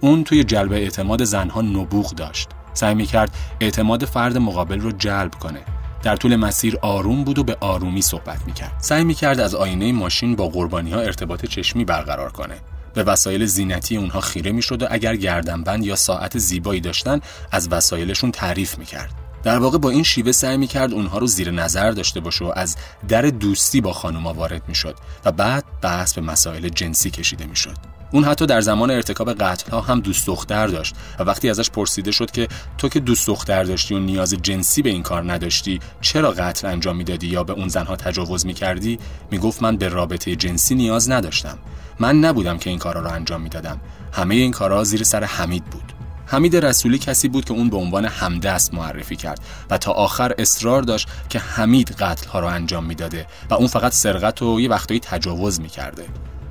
اون 0.00 0.24
توی 0.24 0.44
جلب 0.44 0.72
اعتماد 0.72 1.24
زنها 1.24 1.62
نبوغ 1.62 2.14
داشت. 2.14 2.48
سعی 2.72 2.94
می 2.94 3.06
کرد 3.06 3.36
اعتماد 3.60 4.04
فرد 4.04 4.38
مقابل 4.38 4.80
رو 4.80 4.92
جلب 4.92 5.34
کنه. 5.34 5.60
در 6.06 6.16
طول 6.16 6.36
مسیر 6.36 6.78
آروم 6.82 7.24
بود 7.24 7.38
و 7.38 7.44
به 7.44 7.56
آرومی 7.60 8.02
صحبت 8.02 8.46
می 8.46 8.52
کرد. 8.52 8.72
سعی 8.78 9.04
می 9.04 9.14
کرد 9.14 9.40
از 9.40 9.54
آینه 9.54 9.92
ماشین 9.92 10.36
با 10.36 10.48
قربانی 10.48 10.90
ها 10.90 11.00
ارتباط 11.00 11.46
چشمی 11.46 11.84
برقرار 11.84 12.32
کنه. 12.32 12.54
به 12.94 13.02
وسایل 13.02 13.46
زینتی 13.46 13.96
اونها 13.96 14.20
خیره 14.20 14.52
می‌شد 14.52 14.82
و 14.82 14.86
اگر 14.90 15.16
گردنبند 15.16 15.84
یا 15.84 15.96
ساعت 15.96 16.38
زیبایی 16.38 16.80
داشتن 16.80 17.20
از 17.52 17.68
وسایلشون 17.70 18.30
تعریف 18.30 18.78
می‌کرد. 18.78 19.10
در 19.42 19.58
واقع 19.58 19.78
با 19.78 19.90
این 19.90 20.02
شیوه 20.02 20.32
سعی 20.32 20.56
می‌کرد 20.56 20.92
اونها 20.92 21.18
رو 21.18 21.26
زیر 21.26 21.50
نظر 21.50 21.90
داشته 21.90 22.20
باشه 22.20 22.44
و 22.44 22.52
از 22.56 22.76
در 23.08 23.22
دوستی 23.22 23.80
با 23.80 23.92
خانوما 23.92 24.34
وارد 24.34 24.62
می‌شد 24.68 24.96
و 25.24 25.32
بعد 25.32 25.64
بحث 25.82 26.14
به 26.14 26.20
مسائل 26.20 26.68
جنسی 26.68 27.10
کشیده 27.10 27.46
می‌شد. 27.46 27.95
اون 28.10 28.24
حتی 28.24 28.46
در 28.46 28.60
زمان 28.60 28.90
ارتکاب 28.90 29.32
قتل 29.32 29.70
ها 29.70 29.80
هم 29.80 30.00
دوست 30.00 30.26
دختر 30.26 30.66
داشت 30.66 30.94
و 31.18 31.22
وقتی 31.22 31.50
ازش 31.50 31.70
پرسیده 31.70 32.10
شد 32.10 32.30
که 32.30 32.48
تو 32.78 32.88
که 32.88 33.00
دوست 33.00 33.26
دختر 33.26 33.64
داشتی 33.64 33.94
و 33.94 33.98
نیاز 33.98 34.34
جنسی 34.42 34.82
به 34.82 34.90
این 34.90 35.02
کار 35.02 35.32
نداشتی 35.32 35.80
چرا 36.00 36.30
قتل 36.30 36.68
انجام 36.68 36.96
می‌دادی 36.96 37.26
یا 37.26 37.44
به 37.44 37.52
اون 37.52 37.68
زنها 37.68 37.96
تجاوز 37.96 38.46
می‌کردی؟ 38.46 38.98
می‌گفت 39.30 39.62
من 39.62 39.76
به 39.76 39.88
رابطه 39.88 40.36
جنسی 40.36 40.74
نیاز 40.74 41.10
نداشتم. 41.10 41.58
من 42.00 42.18
نبودم 42.18 42.58
که 42.58 42.70
این 42.70 42.78
کارا 42.78 43.00
رو 43.00 43.12
انجام 43.12 43.40
می‌دادم. 43.40 43.80
همه 44.12 44.34
این 44.34 44.52
کارا 44.52 44.84
زیر 44.84 45.02
سر 45.02 45.24
حمید 45.24 45.64
بود. 45.64 45.92
حمید 46.26 46.56
رسولی 46.56 46.98
کسی 46.98 47.28
بود 47.28 47.44
که 47.44 47.52
اون 47.52 47.70
به 47.70 47.76
عنوان 47.76 48.04
همدست 48.04 48.74
معرفی 48.74 49.16
کرد 49.16 49.40
و 49.70 49.78
تا 49.78 49.92
آخر 49.92 50.34
اصرار 50.38 50.82
داشت 50.82 51.08
که 51.28 51.38
حمید 51.38 51.90
قتل 51.90 52.28
ها 52.28 52.40
رو 52.40 52.46
انجام 52.46 52.84
می‌داده 52.84 53.26
و 53.50 53.54
اون 53.54 53.66
فقط 53.66 53.92
سرقت 53.92 54.42
و 54.42 54.60
یه 54.60 54.68
وقتایی 54.68 55.00
تجاوز 55.00 55.60
می‌کرده. 55.60 56.04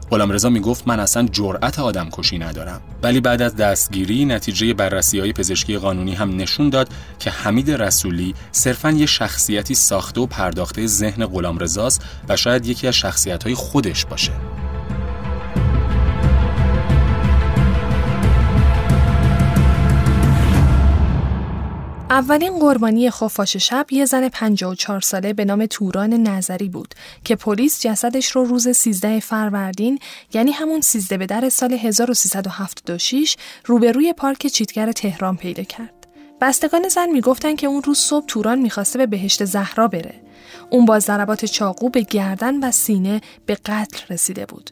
غلام 0.10 0.32
رضا 0.32 0.50
می‌گفت 0.50 0.88
من 0.88 1.00
اصلا 1.00 1.28
جرأت 1.32 1.80
آدم 1.80 2.10
کشی 2.12 2.38
ندارم. 2.38 2.82
ولی 3.04 3.22
بعد 3.22 3.42
از 3.42 3.56
دستگیری 3.56 4.26
نتیجه 4.26 4.74
بررسی 4.74 5.20
های 5.20 5.34
پزشکی 5.34 5.78
قانونی 5.78 6.14
هم 6.14 6.36
نشون 6.38 6.70
داد 6.70 6.90
که 7.20 7.30
حمید 7.30 7.72
رسولی 7.72 8.34
صرفا 8.52 8.92
یه 8.92 9.06
شخصیتی 9.06 9.76
ساخته 9.76 10.22
و 10.22 10.26
پرداخته 10.26 10.88
ذهن 10.88 11.26
غلام 11.26 11.58
و 12.30 12.36
شاید 12.36 12.66
یکی 12.66 12.88
از 12.88 12.96
شخصیت 12.96 13.44
های 13.44 13.56
خودش 13.56 14.06
باشه. 14.06 14.32
اولین 22.10 22.60
قربانی 22.60 23.10
خفاش 23.10 23.58
شب 23.58 23.86
یه 23.92 24.06
زن 24.06 24.30
54 24.30 25.02
ساله 25.02 25.34
به 25.34 25.46
نام 25.46 25.66
توران 25.66 26.14
نظری 26.14 26.70
بود 26.70 26.96
که 27.24 27.36
پلیس 27.36 27.82
جسدش 27.82 28.32
رو 28.32 28.46
روز 28.46 28.68
13 28.68 29.20
فروردین 29.20 30.00
یعنی 30.34 30.52
همون 30.52 30.82
13 30.82 31.18
به 31.18 31.26
در 31.26 31.50
سال 31.50 31.74
1376 31.74 33.38
روبروی 33.66 34.14
پارک 34.14 34.48
چیتگر 34.48 34.92
تهران 34.92 35.38
پیدا 35.38 35.64
کرد. 35.64 36.08
بستگان 36.42 36.88
زن 36.90 37.10
می‌گفتن 37.10 37.56
که 37.56 37.68
اون 37.68 37.84
روز 37.84 37.98
صبح 37.98 38.26
توران 38.26 38.60
می‌خواسته 38.60 39.00
به 39.00 39.06
بهشت 39.06 39.46
زهرا 39.46 39.88
بره. 39.88 40.22
اون 40.70 40.86
با 40.86 41.00
ضربات 41.00 41.46
چاقو 41.46 41.90
به 41.90 42.02
گردن 42.02 42.60
و 42.64 42.72
سینه 42.72 43.22
به 43.46 43.56
قتل 43.56 44.14
رسیده 44.14 44.46
بود. 44.46 44.72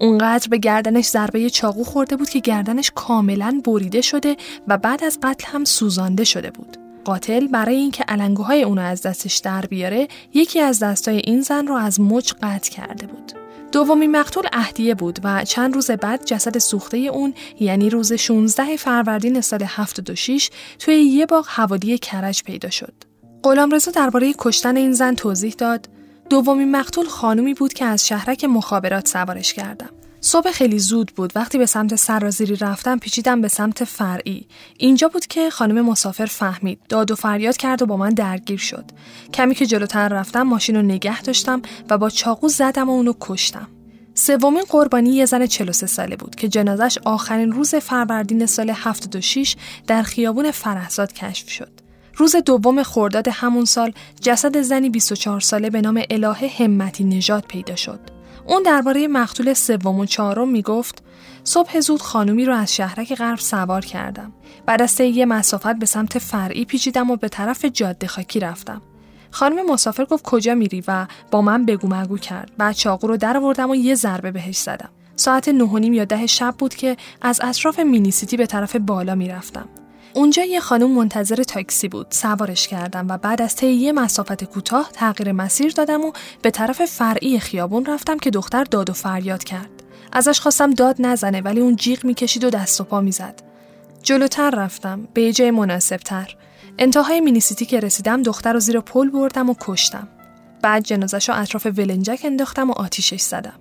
اونقدر 0.00 0.48
به 0.48 0.58
گردنش 0.58 1.06
ضربه 1.06 1.50
چاقو 1.50 1.84
خورده 1.84 2.16
بود 2.16 2.28
که 2.28 2.40
گردنش 2.40 2.92
کاملا 2.94 3.60
بریده 3.64 4.00
شده 4.00 4.36
و 4.68 4.78
بعد 4.78 5.04
از 5.04 5.18
قتل 5.22 5.46
هم 5.52 5.64
سوزانده 5.64 6.24
شده 6.24 6.50
بود. 6.50 6.76
قاتل 7.04 7.46
برای 7.46 7.76
اینکه 7.76 8.04
علنگوهای 8.08 8.62
اونو 8.62 8.82
از 8.82 9.02
دستش 9.02 9.36
در 9.36 9.66
بیاره 9.66 10.08
یکی 10.34 10.60
از 10.60 10.78
دستای 10.78 11.16
این 11.16 11.40
زن 11.40 11.66
رو 11.66 11.74
از 11.74 12.00
مچ 12.00 12.32
قطع 12.42 12.70
کرده 12.70 13.06
بود. 13.06 13.32
دومین 13.72 14.10
مقتول 14.10 14.44
اهدیه 14.52 14.94
بود 14.94 15.18
و 15.24 15.44
چند 15.44 15.74
روز 15.74 15.90
بعد 15.90 16.24
جسد 16.24 16.58
سوخته 16.58 16.96
اون 16.96 17.34
یعنی 17.60 17.90
روز 17.90 18.12
16 18.12 18.76
فروردین 18.76 19.40
سال 19.40 19.62
76 19.62 20.50
توی 20.78 20.94
یه 20.94 21.26
باغ 21.26 21.46
حوالی 21.48 21.98
کرج 21.98 22.42
پیدا 22.42 22.70
شد. 22.70 22.94
غلامرضا 23.42 23.90
درباره 23.90 24.34
کشتن 24.38 24.76
این 24.76 24.92
زن 24.92 25.14
توضیح 25.14 25.54
داد 25.58 25.88
دومین 26.30 26.70
مقتول 26.70 27.06
خانومی 27.06 27.54
بود 27.54 27.72
که 27.72 27.84
از 27.84 28.06
شهرک 28.06 28.44
مخابرات 28.44 29.08
سوارش 29.08 29.54
کردم. 29.54 29.90
صبح 30.20 30.50
خیلی 30.50 30.78
زود 30.78 31.12
بود. 31.16 31.32
وقتی 31.36 31.58
به 31.58 31.66
سمت 31.66 31.94
سرازیری 31.94 32.56
رفتم 32.56 32.98
پیچیدم 32.98 33.40
به 33.40 33.48
سمت 33.48 33.84
فرعی. 33.84 34.46
اینجا 34.78 35.08
بود 35.08 35.26
که 35.26 35.50
خانم 35.50 35.84
مسافر 35.84 36.26
فهمید. 36.26 36.80
داد 36.88 37.10
و 37.10 37.14
فریاد 37.14 37.56
کرد 37.56 37.82
و 37.82 37.86
با 37.86 37.96
من 37.96 38.10
درگیر 38.10 38.58
شد. 38.58 38.84
کمی 39.34 39.54
که 39.54 39.66
جلوتر 39.66 40.08
رفتم 40.08 40.42
ماشین 40.42 40.76
رو 40.76 40.82
نگه 40.82 41.22
داشتم 41.22 41.62
و 41.90 41.98
با 41.98 42.10
چاقو 42.10 42.48
زدم 42.48 42.88
و 42.88 42.92
اونو 42.92 43.12
کشتم. 43.20 43.68
سومین 44.14 44.62
قربانی 44.68 45.10
یه 45.10 45.26
زن 45.26 45.46
43 45.46 45.86
ساله 45.86 46.16
بود 46.16 46.34
که 46.34 46.48
جنازش 46.48 46.98
آخرین 47.04 47.52
روز 47.52 47.74
فروردین 47.74 48.46
سال 48.46 48.70
76 48.70 49.56
در 49.86 50.02
خیابون 50.02 50.50
فرهزاد 50.50 51.12
کشف 51.12 51.50
شد. 51.50 51.79
روز 52.20 52.36
دوم 52.36 52.82
خرداد 52.82 53.28
همون 53.28 53.64
سال 53.64 53.92
جسد 54.20 54.60
زنی 54.62 54.90
24 54.90 55.40
ساله 55.40 55.70
به 55.70 55.80
نام 55.80 56.02
الهه 56.10 56.50
همتی 56.58 57.04
نژاد 57.04 57.44
پیدا 57.48 57.76
شد. 57.76 58.00
اون 58.46 58.62
درباره 58.62 59.08
مقتول 59.08 59.54
سوم 59.54 59.98
و 59.98 60.06
چهارم 60.06 60.48
می‌گفت 60.48 61.02
صبح 61.44 61.80
زود 61.80 62.02
خانومی 62.02 62.44
رو 62.44 62.54
از 62.54 62.74
شهرک 62.74 63.14
غرب 63.14 63.38
سوار 63.38 63.84
کردم. 63.84 64.32
بعد 64.66 64.82
از 64.82 65.00
یه 65.00 65.26
مسافت 65.26 65.76
به 65.76 65.86
سمت 65.86 66.18
فرعی 66.18 66.64
پیچیدم 66.64 67.10
و 67.10 67.16
به 67.16 67.28
طرف 67.28 67.64
جاده 67.64 68.06
خاکی 68.06 68.40
رفتم. 68.40 68.82
خانم 69.30 69.72
مسافر 69.72 70.04
گفت 70.04 70.24
کجا 70.24 70.54
میری 70.54 70.84
و 70.88 71.06
با 71.30 71.42
من 71.42 71.66
بگو 71.66 71.88
مگو 71.88 72.18
کرد. 72.18 72.50
بعد 72.58 72.74
چاقو 72.74 73.06
رو 73.06 73.16
در 73.16 73.38
و 73.38 73.74
یه 73.74 73.94
ضربه 73.94 74.30
بهش 74.30 74.58
زدم. 74.58 74.90
ساعت 75.16 75.48
نه 75.48 75.96
یا 75.96 76.04
ده 76.04 76.26
شب 76.26 76.54
بود 76.58 76.74
که 76.74 76.96
از 77.22 77.40
اطراف 77.44 77.78
مینی 77.78 78.10
سیتی 78.10 78.36
به 78.36 78.46
طرف 78.46 78.76
بالا 78.76 79.14
می‌رفتم. 79.14 79.68
اونجا 80.14 80.44
یه 80.44 80.60
خانم 80.60 80.90
منتظر 80.90 81.42
تاکسی 81.42 81.88
بود. 81.88 82.06
سوارش 82.10 82.68
کردم 82.68 83.06
و 83.08 83.18
بعد 83.18 83.42
از 83.42 83.56
طی 83.56 83.66
یه 83.66 83.92
مسافت 83.92 84.44
کوتاه 84.44 84.90
تغییر 84.92 85.32
مسیر 85.32 85.72
دادم 85.72 86.00
و 86.04 86.12
به 86.42 86.50
طرف 86.50 86.84
فرعی 86.84 87.38
خیابون 87.38 87.84
رفتم 87.84 88.18
که 88.18 88.30
دختر 88.30 88.64
داد 88.64 88.90
و 88.90 88.92
فریاد 88.92 89.44
کرد. 89.44 89.70
ازش 90.12 90.40
خواستم 90.40 90.70
داد 90.70 90.96
نزنه 90.98 91.40
ولی 91.40 91.60
اون 91.60 91.76
جیغ 91.76 92.04
می‌کشید 92.04 92.44
و 92.44 92.50
دست 92.50 92.80
و 92.80 92.84
پا 92.84 93.00
می‌زد. 93.00 93.42
جلوتر 94.02 94.50
رفتم 94.50 95.08
به 95.14 95.32
جای 95.32 95.50
مناسبتر. 95.50 96.36
انتهای 96.78 97.20
مینیسیتی 97.20 97.66
که 97.66 97.80
رسیدم 97.80 98.22
دختر 98.22 98.52
رو 98.52 98.60
زیر 98.60 98.80
پل 98.80 99.10
بردم 99.10 99.50
و 99.50 99.54
کشتم. 99.60 100.08
بعد 100.62 100.84
جنازش 100.84 101.28
رو 101.28 101.38
اطراف 101.38 101.66
ولنجک 101.66 102.20
انداختم 102.24 102.70
و 102.70 102.72
آتیشش 102.72 103.20
زدم. 103.20 103.52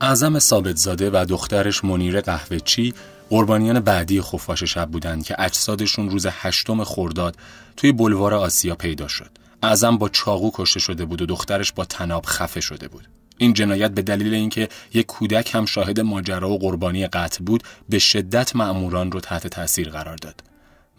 اعظم 0.00 0.38
ثابتزاده 0.38 1.10
و 1.10 1.26
دخترش 1.28 1.84
منیر 1.84 2.20
قهوهچی 2.20 2.94
قربانیان 3.30 3.80
بعدی 3.80 4.22
خفاش 4.22 4.62
شب 4.62 4.90
بودند 4.90 5.24
که 5.24 5.34
اجسادشون 5.38 6.10
روز 6.10 6.26
هشتم 6.30 6.84
خرداد 6.84 7.36
توی 7.76 7.92
بلوار 7.92 8.34
آسیا 8.34 8.74
پیدا 8.74 9.08
شد. 9.08 9.30
اعظم 9.62 9.98
با 9.98 10.08
چاقو 10.08 10.50
کشته 10.54 10.80
شده 10.80 11.04
بود 11.04 11.22
و 11.22 11.26
دخترش 11.26 11.72
با 11.72 11.84
تناب 11.84 12.26
خفه 12.26 12.60
شده 12.60 12.88
بود. 12.88 13.08
این 13.38 13.52
جنایت 13.52 13.90
به 13.90 14.02
دلیل 14.02 14.34
اینکه 14.34 14.68
یک 14.94 15.06
کودک 15.06 15.54
هم 15.54 15.66
شاهد 15.66 16.00
ماجرا 16.00 16.50
و 16.50 16.58
قربانی 16.58 17.06
قتل 17.06 17.44
بود 17.44 17.62
به 17.88 17.98
شدت 17.98 18.56
مأموران 18.56 19.12
رو 19.12 19.20
تحت 19.20 19.46
تاثیر 19.46 19.88
قرار 19.90 20.16
داد. 20.16 20.42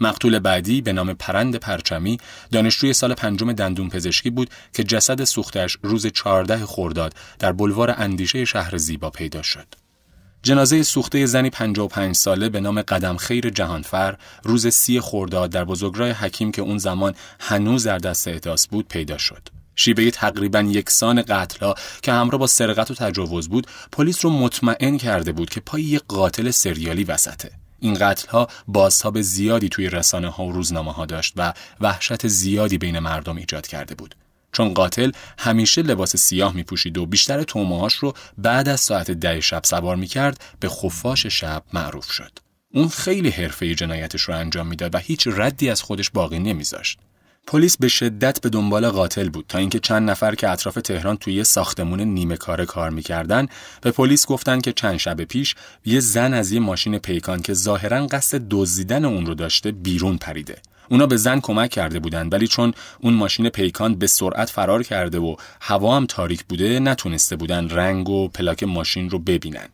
مقتول 0.01 0.39
بعدی 0.39 0.81
به 0.81 0.93
نام 0.93 1.13
پرند 1.13 1.55
پرچمی 1.55 2.17
دانشجوی 2.51 2.93
سال 2.93 3.13
پنجم 3.13 3.53
دندون 3.53 3.89
پزشکی 3.89 4.29
بود 4.29 4.49
که 4.73 4.83
جسد 4.83 5.23
سوختش 5.23 5.77
روز 5.83 6.07
14 6.07 6.65
خرداد 6.65 7.13
در 7.39 7.51
بلوار 7.51 7.95
اندیشه 7.97 8.45
شهر 8.45 8.77
زیبا 8.77 9.09
پیدا 9.09 9.41
شد. 9.41 9.67
جنازه 10.43 10.83
سوخته 10.83 11.25
زنی 11.25 11.49
55 11.49 12.15
ساله 12.15 12.49
به 12.49 12.59
نام 12.59 12.81
قدم 12.81 13.17
خیر 13.17 13.49
جهانفر 13.49 14.17
روز 14.43 14.67
سی 14.67 14.99
خرداد 14.99 15.49
در 15.49 15.65
بزرگراه 15.65 16.09
حکیم 16.09 16.51
که 16.51 16.61
اون 16.61 16.77
زمان 16.77 17.15
هنوز 17.39 17.87
در 17.87 17.97
دست 17.97 18.27
احداث 18.27 18.67
بود 18.67 18.87
پیدا 18.87 19.17
شد. 19.17 19.47
شیبه 19.75 20.11
تقریبا 20.11 20.61
یکسان 20.61 21.21
قتلها 21.21 21.75
که 22.01 22.11
همراه 22.11 22.39
با 22.39 22.47
سرقت 22.47 22.91
و 22.91 22.93
تجاوز 22.93 23.49
بود 23.49 23.67
پلیس 23.91 24.25
رو 24.25 24.31
مطمئن 24.31 24.97
کرده 24.97 25.31
بود 25.31 25.49
که 25.49 25.59
پای 25.59 25.81
یک 25.81 26.01
قاتل 26.07 26.51
سریالی 26.51 27.03
وسطه 27.03 27.51
این 27.79 27.93
قتلها 27.93 28.47
بازتاب 28.67 29.21
زیادی 29.21 29.69
توی 29.69 29.89
رسانه 29.89 30.29
ها 30.29 30.45
و 30.45 30.51
روزنامه 30.51 30.93
ها 30.93 31.05
داشت 31.05 31.33
و 31.37 31.53
وحشت 31.81 32.27
زیادی 32.27 32.77
بین 32.77 32.99
مردم 32.99 33.35
ایجاد 33.35 33.67
کرده 33.67 33.95
بود 33.95 34.15
چون 34.51 34.73
قاتل 34.73 35.11
همیشه 35.37 35.81
لباس 35.81 36.15
سیاه 36.15 36.55
می 36.55 36.63
پوشید 36.63 36.97
و 36.97 37.05
بیشتر 37.05 37.43
تومهاش 37.43 37.93
رو 37.93 38.13
بعد 38.37 38.69
از 38.69 38.79
ساعت 38.79 39.11
ده 39.11 39.41
شب 39.41 39.61
سوار 39.63 39.95
می 39.95 40.07
کرد 40.07 40.43
به 40.59 40.69
خفاش 40.69 41.25
شب 41.25 41.63
معروف 41.73 42.11
شد. 42.11 42.31
اون 42.73 42.87
خیلی 42.87 43.29
حرفه‌ای 43.29 43.75
جنایتش 43.75 44.21
رو 44.21 44.35
انجام 44.35 44.67
می‌داد 44.67 44.95
و 44.95 44.97
هیچ 44.97 45.27
ردی 45.27 45.69
از 45.69 45.81
خودش 45.81 46.09
باقی 46.09 46.39
نمیذاشت. 46.39 46.99
پلیس 47.47 47.77
به 47.77 47.87
شدت 47.87 48.41
به 48.41 48.49
دنبال 48.49 48.89
قاتل 48.89 49.29
بود 49.29 49.45
تا 49.47 49.57
اینکه 49.57 49.79
چند 49.79 50.09
نفر 50.09 50.35
که 50.35 50.49
اطراف 50.49 50.75
تهران 50.75 51.17
توی 51.17 51.33
یه 51.33 51.43
ساختمون 51.43 52.01
نیمه 52.01 52.37
کاره 52.37 52.65
کار 52.65 52.89
می‌کردن 52.89 53.47
به 53.81 53.91
پلیس 53.91 54.25
گفتن 54.25 54.59
که 54.59 54.73
چند 54.73 54.97
شب 54.97 55.23
پیش 55.23 55.55
یه 55.85 55.99
زن 55.99 56.33
از 56.33 56.51
یه 56.51 56.59
ماشین 56.59 56.97
پیکان 56.97 57.41
که 57.41 57.53
ظاهرا 57.53 58.07
قصد 58.07 58.41
دزدیدن 58.49 59.05
اون 59.05 59.25
رو 59.25 59.33
داشته 59.33 59.71
بیرون 59.71 60.17
پریده. 60.17 60.57
اونا 60.89 61.05
به 61.05 61.17
زن 61.17 61.39
کمک 61.39 61.69
کرده 61.69 61.99
بودن 61.99 62.27
ولی 62.27 62.47
چون 62.47 62.73
اون 62.99 63.13
ماشین 63.13 63.49
پیکان 63.49 63.95
به 63.95 64.07
سرعت 64.07 64.49
فرار 64.49 64.83
کرده 64.83 65.19
و 65.19 65.35
هوا 65.61 65.97
هم 65.97 66.05
تاریک 66.05 66.43
بوده 66.43 66.79
نتونسته 66.79 67.35
بودن 67.35 67.69
رنگ 67.69 68.09
و 68.09 68.27
پلاک 68.27 68.63
ماشین 68.63 69.09
رو 69.09 69.19
ببینن. 69.19 69.67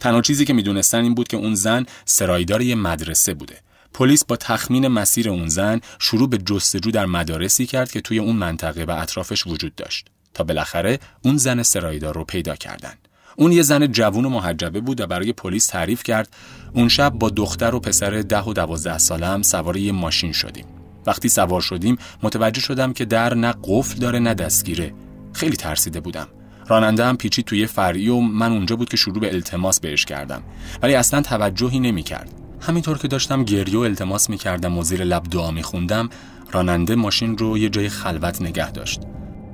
تنها 0.00 0.22
چیزی 0.22 0.44
که 0.44 0.52
می‌دونستن 0.52 1.02
این 1.02 1.14
بود 1.14 1.28
که 1.28 1.36
اون 1.36 1.54
زن 1.54 1.86
سرایدار 2.04 2.62
یه 2.62 2.74
مدرسه 2.74 3.34
بوده. 3.34 3.60
پلیس 3.92 4.24
با 4.24 4.36
تخمین 4.36 4.88
مسیر 4.88 5.30
اون 5.30 5.48
زن 5.48 5.80
شروع 5.98 6.28
به 6.28 6.38
جستجو 6.38 6.90
در 6.90 7.06
مدارسی 7.06 7.66
کرد 7.66 7.90
که 7.90 8.00
توی 8.00 8.18
اون 8.18 8.36
منطقه 8.36 8.84
و 8.84 8.90
اطرافش 8.90 9.46
وجود 9.46 9.74
داشت 9.74 10.06
تا 10.34 10.44
بالاخره 10.44 10.98
اون 11.22 11.36
زن 11.36 11.62
سرایدار 11.62 12.14
رو 12.14 12.24
پیدا 12.24 12.56
کردن. 12.56 12.94
اون 13.38 13.52
یه 13.52 13.62
زن 13.62 13.86
جوون 13.86 14.24
و 14.24 14.28
محجبه 14.28 14.80
بود 14.80 15.00
و 15.00 15.06
برای 15.06 15.32
پلیس 15.32 15.66
تعریف 15.66 16.02
کرد 16.02 16.28
اون 16.72 16.88
شب 16.88 17.10
با 17.10 17.30
دختر 17.30 17.74
و 17.74 17.80
پسر 17.80 18.10
ده 18.10 18.42
و 18.42 18.52
دوازده 18.52 18.98
سالم 18.98 19.42
سوار 19.42 19.76
یه 19.76 19.92
ماشین 19.92 20.32
شدیم. 20.32 20.64
وقتی 21.06 21.28
سوار 21.28 21.60
شدیم 21.60 21.98
متوجه 22.22 22.60
شدم 22.60 22.92
که 22.92 23.04
در 23.04 23.34
نه 23.34 23.54
قفل 23.64 23.98
داره 23.98 24.18
نه 24.18 24.34
دستگیره. 24.34 24.94
خیلی 25.32 25.56
ترسیده 25.56 26.00
بودم. 26.00 26.26
راننده 26.68 27.04
هم 27.04 27.16
پیچید 27.16 27.44
توی 27.44 27.66
فرعی 27.66 28.08
و 28.08 28.20
من 28.20 28.52
اونجا 28.52 28.76
بود 28.76 28.88
که 28.88 28.96
شروع 28.96 29.20
به 29.20 29.34
التماس 29.34 29.80
بهش 29.80 30.04
کردم 30.04 30.42
ولی 30.82 30.94
اصلا 30.94 31.22
توجهی 31.22 31.80
نمی‌کرد. 31.80 32.30
همینطور 32.60 32.98
که 32.98 33.08
داشتم 33.08 33.44
گریه 33.44 33.78
و 33.78 33.82
التماس 33.82 34.30
می‌کردم 34.30 34.78
و 34.78 34.82
زیر 34.82 35.04
لب 35.04 35.22
دعا 35.30 35.50
میخوندم 35.50 36.08
راننده 36.52 36.94
ماشین 36.94 37.38
رو 37.38 37.58
یه 37.58 37.68
جای 37.68 37.88
خلوت 37.88 38.42
نگه 38.42 38.70
داشت 38.70 39.00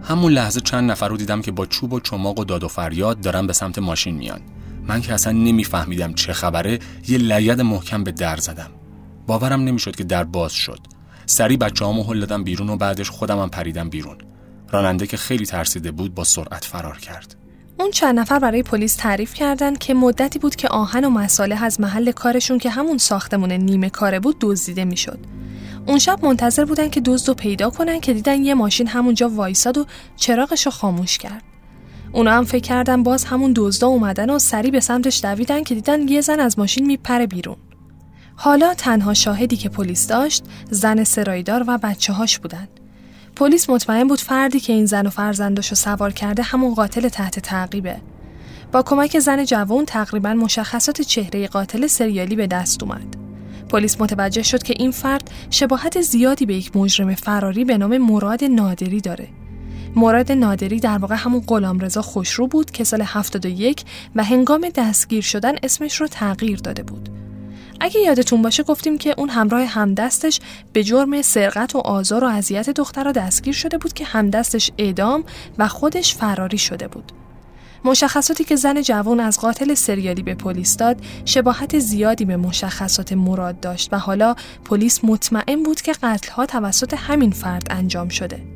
همون 0.04 0.32
لحظه 0.32 0.60
چند 0.60 0.90
نفر 0.90 1.08
رو 1.08 1.16
دیدم 1.16 1.42
که 1.42 1.52
با 1.52 1.66
چوب 1.66 1.92
و 1.92 2.00
چماق 2.00 2.38
و 2.38 2.44
داد 2.44 2.64
و 2.64 2.68
فریاد 2.68 3.20
دارن 3.20 3.46
به 3.46 3.52
سمت 3.52 3.78
ماشین 3.78 4.14
میان. 4.14 4.40
من 4.86 5.00
که 5.00 5.14
اصلا 5.14 5.32
نمیفهمیدم 5.32 6.14
چه 6.14 6.32
خبره 6.32 6.78
یه 7.08 7.18
لید 7.18 7.60
محکم 7.60 8.04
به 8.04 8.12
در 8.12 8.36
زدم. 8.36 8.70
باورم 9.26 9.60
نمی‌شد 9.60 9.96
که 9.96 10.04
در 10.04 10.24
باز 10.24 10.52
شد. 10.52 10.80
سری 11.26 11.56
بچه 11.56 11.84
هامو 11.84 12.02
هل 12.02 12.20
دادم 12.20 12.44
بیرون 12.44 12.70
و 12.70 12.76
بعدش 12.76 13.10
خودم 13.10 13.38
هم 13.38 13.50
پریدم 13.50 13.88
بیرون. 13.88 14.18
راننده 14.70 15.06
که 15.06 15.16
خیلی 15.16 15.46
ترسیده 15.46 15.90
بود 15.90 16.14
با 16.14 16.24
سرعت 16.24 16.64
فرار 16.64 16.98
کرد. 16.98 17.36
اون 17.78 17.90
چند 17.90 18.18
نفر 18.18 18.38
برای 18.38 18.62
پلیس 18.62 18.96
تعریف 18.96 19.34
کردند 19.34 19.78
که 19.78 19.94
مدتی 19.94 20.38
بود 20.38 20.56
که 20.56 20.68
آهن 20.68 21.04
و 21.04 21.10
مساله 21.10 21.64
از 21.64 21.80
محل 21.80 22.12
کارشون 22.12 22.58
که 22.58 22.70
همون 22.70 22.98
ساختمون 22.98 23.52
نیمه 23.52 23.90
کاره 23.90 24.20
بود 24.20 24.36
دزدیده 24.40 24.84
می‌شد. 24.84 25.18
اون 25.86 25.98
شب 25.98 26.24
منتظر 26.24 26.64
بودن 26.64 26.88
که 26.88 27.00
دزد 27.00 27.28
رو 27.28 27.34
پیدا 27.34 27.70
کنن 27.70 28.00
که 28.00 28.14
دیدن 28.14 28.44
یه 28.44 28.54
ماشین 28.54 28.86
همونجا 28.86 29.28
وایساد 29.28 29.78
و 29.78 29.86
چراغش 30.16 30.66
رو 30.66 30.72
خاموش 30.72 31.18
کرد. 31.18 31.42
اونا 32.12 32.32
هم 32.32 32.44
فکر 32.44 32.62
کردن 32.62 33.02
باز 33.02 33.24
همون 33.24 33.52
دزدا 33.56 33.86
اومدن 33.86 34.30
و 34.30 34.38
سری 34.38 34.70
به 34.70 34.80
سمتش 34.80 35.24
دویدن 35.24 35.62
که 35.62 35.74
دیدن 35.74 36.08
یه 36.08 36.20
زن 36.20 36.40
از 36.40 36.58
ماشین 36.58 36.86
میپره 36.86 37.26
بیرون. 37.26 37.56
حالا 38.36 38.74
تنها 38.74 39.14
شاهدی 39.14 39.56
که 39.56 39.68
پلیس 39.68 40.06
داشت 40.06 40.44
زن 40.70 41.04
سرایدار 41.04 41.64
و 41.66 41.78
بچه 41.78 42.12
هاش 42.12 42.38
بودن. 42.38 42.68
پلیس 43.36 43.70
مطمئن 43.70 44.08
بود 44.08 44.20
فردی 44.20 44.60
که 44.60 44.72
این 44.72 44.86
زن 44.86 45.06
و 45.06 45.10
فرزندش 45.10 45.68
رو 45.68 45.76
سوار 45.76 46.12
کرده 46.12 46.42
همون 46.42 46.74
قاتل 46.74 47.08
تحت 47.08 47.38
تعقیبه. 47.38 47.96
با 48.72 48.82
کمک 48.82 49.18
زن 49.18 49.44
جوان 49.44 49.84
تقریبا 49.84 50.34
مشخصات 50.34 51.00
چهره 51.00 51.48
قاتل 51.48 51.86
سریالی 51.86 52.36
به 52.36 52.46
دست 52.46 52.82
اومد. 52.82 53.23
پلیس 53.68 54.00
متوجه 54.00 54.42
شد 54.42 54.62
که 54.62 54.74
این 54.78 54.90
فرد 54.90 55.30
شباهت 55.50 56.00
زیادی 56.00 56.46
به 56.46 56.54
یک 56.54 56.76
مجرم 56.76 57.14
فراری 57.14 57.64
به 57.64 57.78
نام 57.78 57.98
مراد 57.98 58.44
نادری 58.44 59.00
داره. 59.00 59.28
مراد 59.96 60.32
نادری 60.32 60.80
در 60.80 60.98
واقع 60.98 61.14
همون 61.14 61.40
غلامرضا 61.46 62.02
خوشرو 62.02 62.46
بود 62.46 62.70
که 62.70 62.84
سال 62.84 63.02
71 63.02 63.84
و 64.14 64.24
هنگام 64.24 64.68
دستگیر 64.74 65.22
شدن 65.22 65.54
اسمش 65.62 66.00
رو 66.00 66.06
تغییر 66.06 66.58
داده 66.58 66.82
بود. 66.82 67.08
اگه 67.80 68.00
یادتون 68.00 68.42
باشه 68.42 68.62
گفتیم 68.62 68.98
که 68.98 69.14
اون 69.18 69.28
همراه 69.28 69.64
همدستش 69.64 70.40
به 70.72 70.84
جرم 70.84 71.22
سرقت 71.22 71.74
و 71.74 71.78
آزار 71.78 72.24
و 72.24 72.26
اذیت 72.26 72.70
دخترها 72.70 73.12
دستگیر 73.12 73.54
شده 73.54 73.78
بود 73.78 73.92
که 73.92 74.04
همدستش 74.04 74.70
اعدام 74.78 75.24
و 75.58 75.68
خودش 75.68 76.14
فراری 76.14 76.58
شده 76.58 76.88
بود. 76.88 77.12
مشخصاتی 77.84 78.44
که 78.44 78.56
زن 78.56 78.82
جوان 78.82 79.20
از 79.20 79.40
قاتل 79.40 79.74
سریالی 79.74 80.22
به 80.22 80.34
پلیس 80.34 80.76
داد 80.76 80.96
شباهت 81.24 81.78
زیادی 81.78 82.24
به 82.24 82.36
مشخصات 82.36 83.12
مراد 83.12 83.60
داشت 83.60 83.88
و 83.92 83.98
حالا 83.98 84.34
پلیس 84.64 85.04
مطمئن 85.04 85.62
بود 85.62 85.80
که 85.80 85.92
قتلها 85.92 86.46
توسط 86.46 86.94
همین 86.94 87.30
فرد 87.30 87.66
انجام 87.70 88.08
شده. 88.08 88.54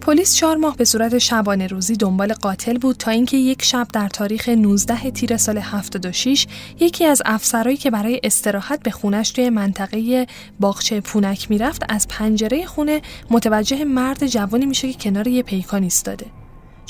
پلیس 0.00 0.34
چهار 0.34 0.56
ماه 0.56 0.76
به 0.76 0.84
صورت 0.84 1.18
شبانه 1.18 1.66
روزی 1.66 1.96
دنبال 1.96 2.32
قاتل 2.32 2.78
بود 2.78 2.96
تا 2.96 3.10
اینکه 3.10 3.36
یک 3.36 3.62
شب 3.62 3.86
در 3.92 4.08
تاریخ 4.08 4.48
19 4.48 5.10
تیر 5.10 5.36
سال 5.36 5.58
76 5.58 6.46
یکی 6.80 7.04
از 7.04 7.22
افسرهایی 7.24 7.76
که 7.76 7.90
برای 7.90 8.20
استراحت 8.24 8.82
به 8.82 8.90
خونش 8.90 9.30
توی 9.30 9.50
منطقه 9.50 10.26
باغچه 10.60 11.00
پونک 11.00 11.50
می‌رفت 11.50 11.82
از 11.88 12.08
پنجره 12.08 12.66
خونه 12.66 13.02
متوجه 13.30 13.84
مرد 13.84 14.26
جوانی 14.26 14.66
میشه 14.66 14.92
که 14.92 15.10
کنار 15.10 15.28
یه 15.28 15.42
پیکان 15.42 15.82
ایستاده. 15.82 16.39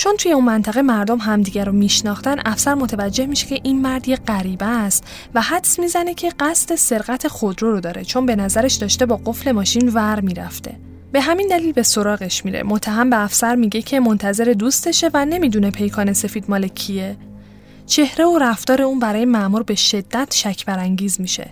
چون 0.00 0.16
توی 0.16 0.32
اون 0.32 0.44
منطقه 0.44 0.82
مردم 0.82 1.18
همدیگر 1.18 1.64
رو 1.64 1.72
میشناختن 1.72 2.36
افسر 2.44 2.74
متوجه 2.74 3.26
میشه 3.26 3.46
که 3.46 3.60
این 3.62 3.82
مرد 3.82 4.08
یه 4.08 4.16
غریبه 4.16 4.66
است 4.66 5.04
و 5.34 5.40
حدس 5.40 5.78
می‌زنه 5.78 6.14
که 6.14 6.32
قصد 6.40 6.74
سرقت 6.74 7.28
خودرو 7.28 7.72
رو 7.72 7.80
داره 7.80 8.04
چون 8.04 8.26
به 8.26 8.36
نظرش 8.36 8.74
داشته 8.74 9.06
با 9.06 9.20
قفل 9.26 9.52
ماشین 9.52 9.88
ور 9.88 10.20
می‌رفته. 10.20 10.76
به 11.12 11.20
همین 11.20 11.48
دلیل 11.50 11.72
به 11.72 11.82
سراغش 11.82 12.44
میره. 12.44 12.62
متهم 12.62 13.10
به 13.10 13.20
افسر 13.20 13.54
میگه 13.54 13.82
که 13.82 14.00
منتظر 14.00 14.44
دوستشه 14.44 15.10
و 15.14 15.24
نمی‌دونه 15.24 15.70
پیکان 15.70 16.12
سفید 16.12 16.44
مال 16.48 16.68
کیه. 16.68 17.16
چهره 17.86 18.24
و 18.24 18.38
رفتار 18.38 18.82
اون 18.82 18.98
برای 18.98 19.24
معمور 19.24 19.62
به 19.62 19.74
شدت 19.74 20.34
شک 20.34 20.66
برانگیز 20.66 21.20
میشه. 21.20 21.50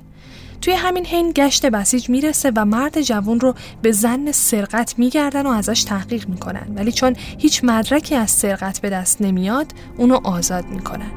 توی 0.61 0.75
همین 0.75 1.07
حین 1.07 1.33
گشت 1.37 1.67
بسیج 1.67 2.09
می‌رسه 2.09 2.53
و 2.57 2.65
مرد 2.65 3.03
جوون 3.03 3.41
رو 3.41 3.55
به 3.83 3.93
زن 3.93 4.33
سرقت 4.33 4.95
میگردن 4.99 5.47
و 5.47 5.51
ازش 5.51 5.85
تحقیق 5.85 6.29
می‌کنن 6.29 6.73
ولی 6.75 6.93
چون 6.93 7.17
هیچ 7.39 7.65
مدرکی 7.65 8.15
از 8.15 8.31
سرقت 8.31 8.81
به 8.81 8.91
دست 8.91 9.23
نمیاد 9.23 9.73
اونو 9.97 10.21
آزاد 10.25 10.65
می‌کنن 10.67 11.11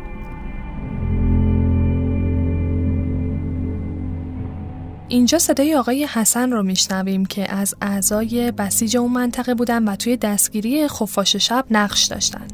اینجا 5.08 5.40
صدای 5.40 5.76
آقای 5.76 6.06
حسن 6.06 6.52
رو 6.52 6.64
میشنویم 6.64 7.26
که 7.26 7.54
از 7.54 7.76
اعضای 7.82 8.52
بسیج 8.52 8.98
اون 8.98 9.12
منطقه 9.12 9.54
بودن 9.54 9.84
و 9.84 9.96
توی 9.96 10.18
دستگیری 10.18 10.88
خفاش 10.88 11.36
شب 11.36 11.66
نقش 11.72 12.06
داشتن. 12.06 12.48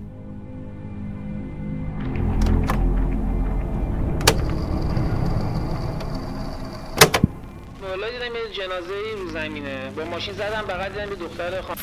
بالا 7.87 8.09
دیدم 8.09 8.35
یه 8.35 8.53
جنازه 8.53 8.93
رو 9.17 9.29
زمینه. 9.29 9.91
با 9.97 10.05
ماشین 10.05 10.33
زدم 10.33 10.61
بغل 10.67 10.89
دیدم 10.89 11.09
یه 11.09 11.15
دختر 11.15 11.61
خان... 11.61 11.75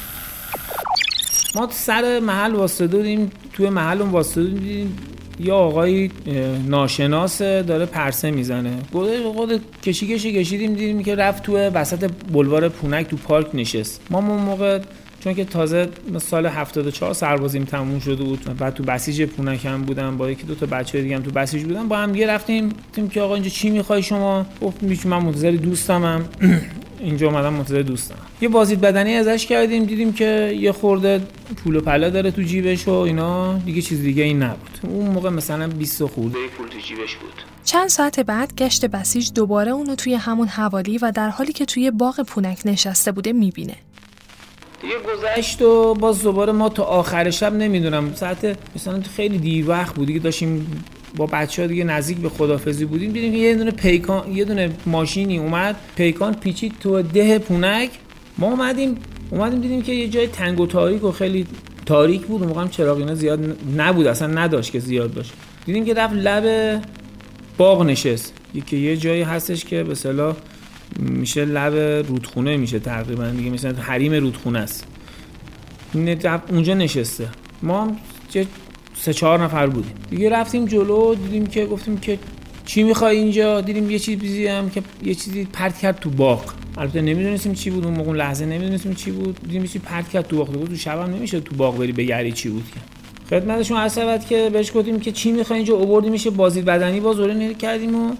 ما 1.54 1.68
سر 1.70 2.20
محل 2.20 2.54
واسطه 2.54 2.86
بودیم 2.86 3.32
توی 3.52 3.68
محل 3.68 4.02
اون 4.02 4.10
واسطه 4.10 4.44
دیدیم 4.44 4.98
یه 5.40 5.52
آقای 5.52 6.10
ناشناس 6.68 7.42
داره 7.42 7.86
پرسه 7.86 8.30
می‌زنه. 8.30 8.78
گفته 8.94 9.22
خود 9.22 9.80
کشی 9.82 10.06
کشی 10.14 10.32
کشیدیم 10.32 10.74
دیدیم 10.74 11.02
که 11.02 11.14
رفت 11.14 11.42
تو 11.42 11.56
وسط 11.56 12.10
بلوار 12.32 12.68
پونک 12.68 13.08
تو 13.08 13.16
پارک 13.16 13.46
نشست. 13.54 14.00
ما 14.10 14.18
اون 14.18 14.42
موقع 14.42 14.80
چون 15.24 15.34
که 15.34 15.44
تازه 15.44 15.88
سال 16.18 16.46
74 16.46 17.14
سربازیم 17.14 17.64
تموم 17.64 17.98
شده 17.98 18.24
بود 18.24 18.56
بعد 18.58 18.74
تو 18.74 18.82
بسیج 18.82 19.22
پونک 19.22 19.66
هم 19.66 19.82
بودم 19.82 20.16
با 20.16 20.30
یکی 20.30 20.42
دو 20.42 20.54
تا 20.54 20.66
بچه 20.66 21.02
دیگه 21.02 21.16
هم 21.16 21.22
تو 21.22 21.30
بسیج 21.30 21.62
بودم 21.62 21.88
با 21.88 21.96
هم 21.96 22.14
یه 22.14 22.26
رفتیم 22.26 22.68
گفتیم 22.68 23.08
که 23.08 23.20
آقا 23.20 23.34
اینجا 23.34 23.50
چی 23.50 23.70
می‌خوای 23.70 24.02
شما؟ 24.02 24.46
گفت 24.62 25.06
من 25.06 25.18
منتظر 25.18 25.50
دوستمم 25.50 26.24
اینجا 27.00 27.26
اومدم 27.26 27.52
منتظر 27.52 27.82
دوستم. 27.82 28.14
یه 28.40 28.48
بازدید 28.48 28.80
بدنی 28.80 29.14
ازش 29.14 29.46
کردیم 29.46 29.84
دیدیم 29.84 30.12
که 30.12 30.56
یه 30.60 30.72
خورده 30.72 31.20
پول 31.56 31.76
و 31.76 31.80
پله 31.80 32.10
داره 32.10 32.30
تو 32.30 32.42
جیبش 32.42 32.88
و 32.88 32.92
اینا. 32.92 33.58
دیگه 33.58 33.82
چیز 33.82 34.00
دیگه 34.00 34.22
این 34.22 34.42
نبود. 34.42 34.78
اون 34.82 35.10
موقع 35.10 35.30
مثلا 35.30 35.68
20 35.68 36.04
خورده 36.04 36.38
پول 36.56 36.68
تو 36.68 36.78
جیبش 36.78 37.16
بود. 37.16 37.32
چند 37.64 37.88
ساعت 37.88 38.20
بعد 38.20 38.54
گشت 38.54 38.86
بسیج 38.86 39.32
دوباره 39.32 39.72
اونو 39.72 39.94
توی 39.94 40.14
همون 40.14 40.48
حوالی 40.48 40.98
و 40.98 41.12
در 41.14 41.28
حالی 41.28 41.52
که 41.52 41.64
توی 41.64 41.90
باغ 41.90 42.20
پونک 42.20 42.60
نشسته 42.64 43.12
بوده 43.12 43.32
می‌بینه. 43.32 43.74
دیگه 44.84 44.96
گذشت. 44.98 45.62
و 45.62 45.94
باز 45.94 46.22
دوباره 46.22 46.52
ما 46.52 46.68
تا 46.68 46.82
آخر 46.82 47.30
شب 47.30 47.54
نمی‌دونم. 47.54 48.14
ساعت 48.14 48.58
مثلا 48.76 49.02
خیلی 49.16 49.38
دیر 49.38 49.70
وقت 49.70 49.94
بود 49.94 50.06
دیگه. 50.06 50.18
داشتیم 50.20 50.84
با 51.16 51.26
بچه 51.26 51.62
ها 51.62 51.68
دیگه 51.68 51.84
نزدیک 51.84 52.18
به 52.18 52.28
خدافزی 52.28 52.84
بودیم. 52.84 53.12
دیدیم 53.12 53.34
یه 53.34 53.54
دونه 53.54 53.70
پیکان 53.70 54.32
یه 54.32 54.44
دونه 54.44 54.70
ماشینی 54.86 55.38
اومد. 55.38 55.76
پیکان 55.96 56.34
پیچید 56.34 56.74
تو 56.80 57.02
ده 57.02 57.38
پونک. 57.38 57.90
ما 58.38 58.46
اومدیم 58.46 58.96
اومدیم 59.30 59.60
دیدیم 59.60 59.82
که 59.82 59.92
یه 59.92 60.08
جای 60.08 60.26
تنگ 60.26 60.60
و 60.60 60.66
تاریک 60.66 61.04
و 61.04 61.12
خیلی 61.12 61.46
تاریک 61.86 62.22
بود. 62.22 62.40
اون 62.40 62.48
موقع 62.48 62.60
هم 62.60 62.68
چراغ 62.68 62.98
اینا 62.98 63.14
زیاد 63.14 63.56
نبود. 63.76 64.06
اصلا 64.06 64.28
نداشت 64.28 64.72
که 64.72 64.78
زیاد 64.78 65.14
باشه. 65.14 65.32
دیدیم 65.66 65.84
که 65.84 65.94
رفت 65.94 66.14
لب 66.14 66.80
باغ 67.58 67.82
نشست. 67.82 68.32
که 68.66 68.76
یه 68.76 68.96
جایی 68.96 69.22
هستش 69.22 69.64
که 69.64 69.82
به 69.82 69.94
صلاح 69.94 70.36
میشه 70.98 71.44
لب 71.44 71.74
رودخونه 72.08 72.56
میشه 72.56 72.78
تقریبا 72.78 73.26
دیگه 73.26 73.50
مثلا 73.50 73.72
حریم 73.72 74.12
رودخونه 74.12 74.58
است. 74.58 74.86
اونجا 76.50 76.74
نشسته. 76.74 77.28
ما 77.62 77.96
چه 78.28 78.46
سه 78.94 79.12
چهار 79.12 79.44
نفر 79.44 79.66
بودیم. 79.66 79.92
دیگه 80.10 80.30
رفتیم 80.30 80.66
جلو 80.66 81.14
دیدیم 81.14 81.46
که 81.46 81.66
گفتیم 81.66 81.96
که 81.96 82.18
چی 82.66 82.82
می‌خوای 82.82 83.16
اینجا؟ 83.16 83.60
دیدیم 83.60 83.90
یه 83.90 83.98
چیزی 83.98 84.46
هم 84.46 84.70
که 84.70 84.82
یه 85.04 85.14
چیزی 85.14 85.44
پرت 85.44 85.78
کرد 85.78 85.98
تو 85.98 86.10
باغ. 86.10 86.44
البته 86.76 87.00
نمی‌دونستیم 87.02 87.54
چی 87.54 87.70
بود 87.70 87.84
اون 87.84 87.94
موقع 87.94 88.12
لحظه 88.12 88.46
نمی‌دونستیم 88.46 88.94
چی 88.94 89.10
بود. 89.10 89.40
دیدیم 89.42 89.66
چی 89.66 89.78
پرت 89.78 90.08
کرد 90.08 90.26
تو 90.26 90.36
باغ. 90.36 90.68
تو 90.68 90.76
شب 90.76 90.98
هم 90.98 91.14
نمیشه 91.14 91.40
تو 91.40 91.56
باغ 91.56 91.78
بری 91.78 91.92
بگردی 91.92 92.32
چی 92.32 92.48
بود 92.48 92.64
که. 92.74 92.80
خدمتشون 93.30 93.76
عرض 93.76 93.98
که 94.28 94.50
بهش 94.52 94.72
گفتیم 94.74 95.00
که 95.00 95.12
چی 95.12 95.32
می‌خوای 95.32 95.58
اینجا 95.58 95.74
اووردی 95.74 96.10
میشه 96.10 96.30
بازدید 96.30 96.64
بدنی 96.64 97.00
باز 97.00 97.16
کردیم 97.58 97.94
و 97.94 98.14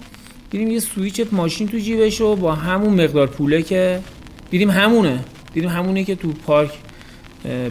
دیدیم 0.51 0.71
یه 0.71 0.79
سویچ 0.79 1.21
ماشین 1.31 1.67
تو 1.67 1.77
جیبش 1.77 2.21
و 2.21 2.35
با 2.35 2.55
همون 2.55 3.03
مقدار 3.03 3.27
پوله 3.27 3.61
که 3.61 3.99
دیدیم 4.49 4.69
همونه. 4.69 5.19
دیدیم 5.53 5.69
همونه 5.69 6.03
که 6.03 6.15
تو 6.15 6.27
پارک 6.47 6.71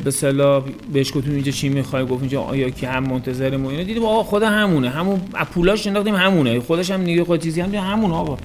به 0.05 0.11
صلاح 0.11 0.65
بهش 0.93 1.13
گفتیم 1.17 1.35
اینجا 1.35 1.53
چی 1.53 1.69
می‌خوای؟ 1.69 2.07
گفت 2.07 2.21
اینجا 2.21 2.43
آیا 2.43 2.71
که 2.71 2.89
هم 2.89 3.03
منتظر 3.03 3.57
ما 3.57 3.71
اینو 3.71 3.85
دیدیم 3.85 4.05
آقا 4.05 4.23
خود 4.23 4.43
همونه. 4.43 4.91
همون 4.91 5.21
پولاش 5.55 5.87
انداختیم 5.87 6.15
همونه. 6.15 6.61
خودش 6.61 6.91
هم 6.91 7.05
دیگه 7.05 7.25
خود 7.25 7.43
چیزی 7.43 7.61
هم 7.61 7.75
همون 7.75 8.11
آقا. 8.11 8.37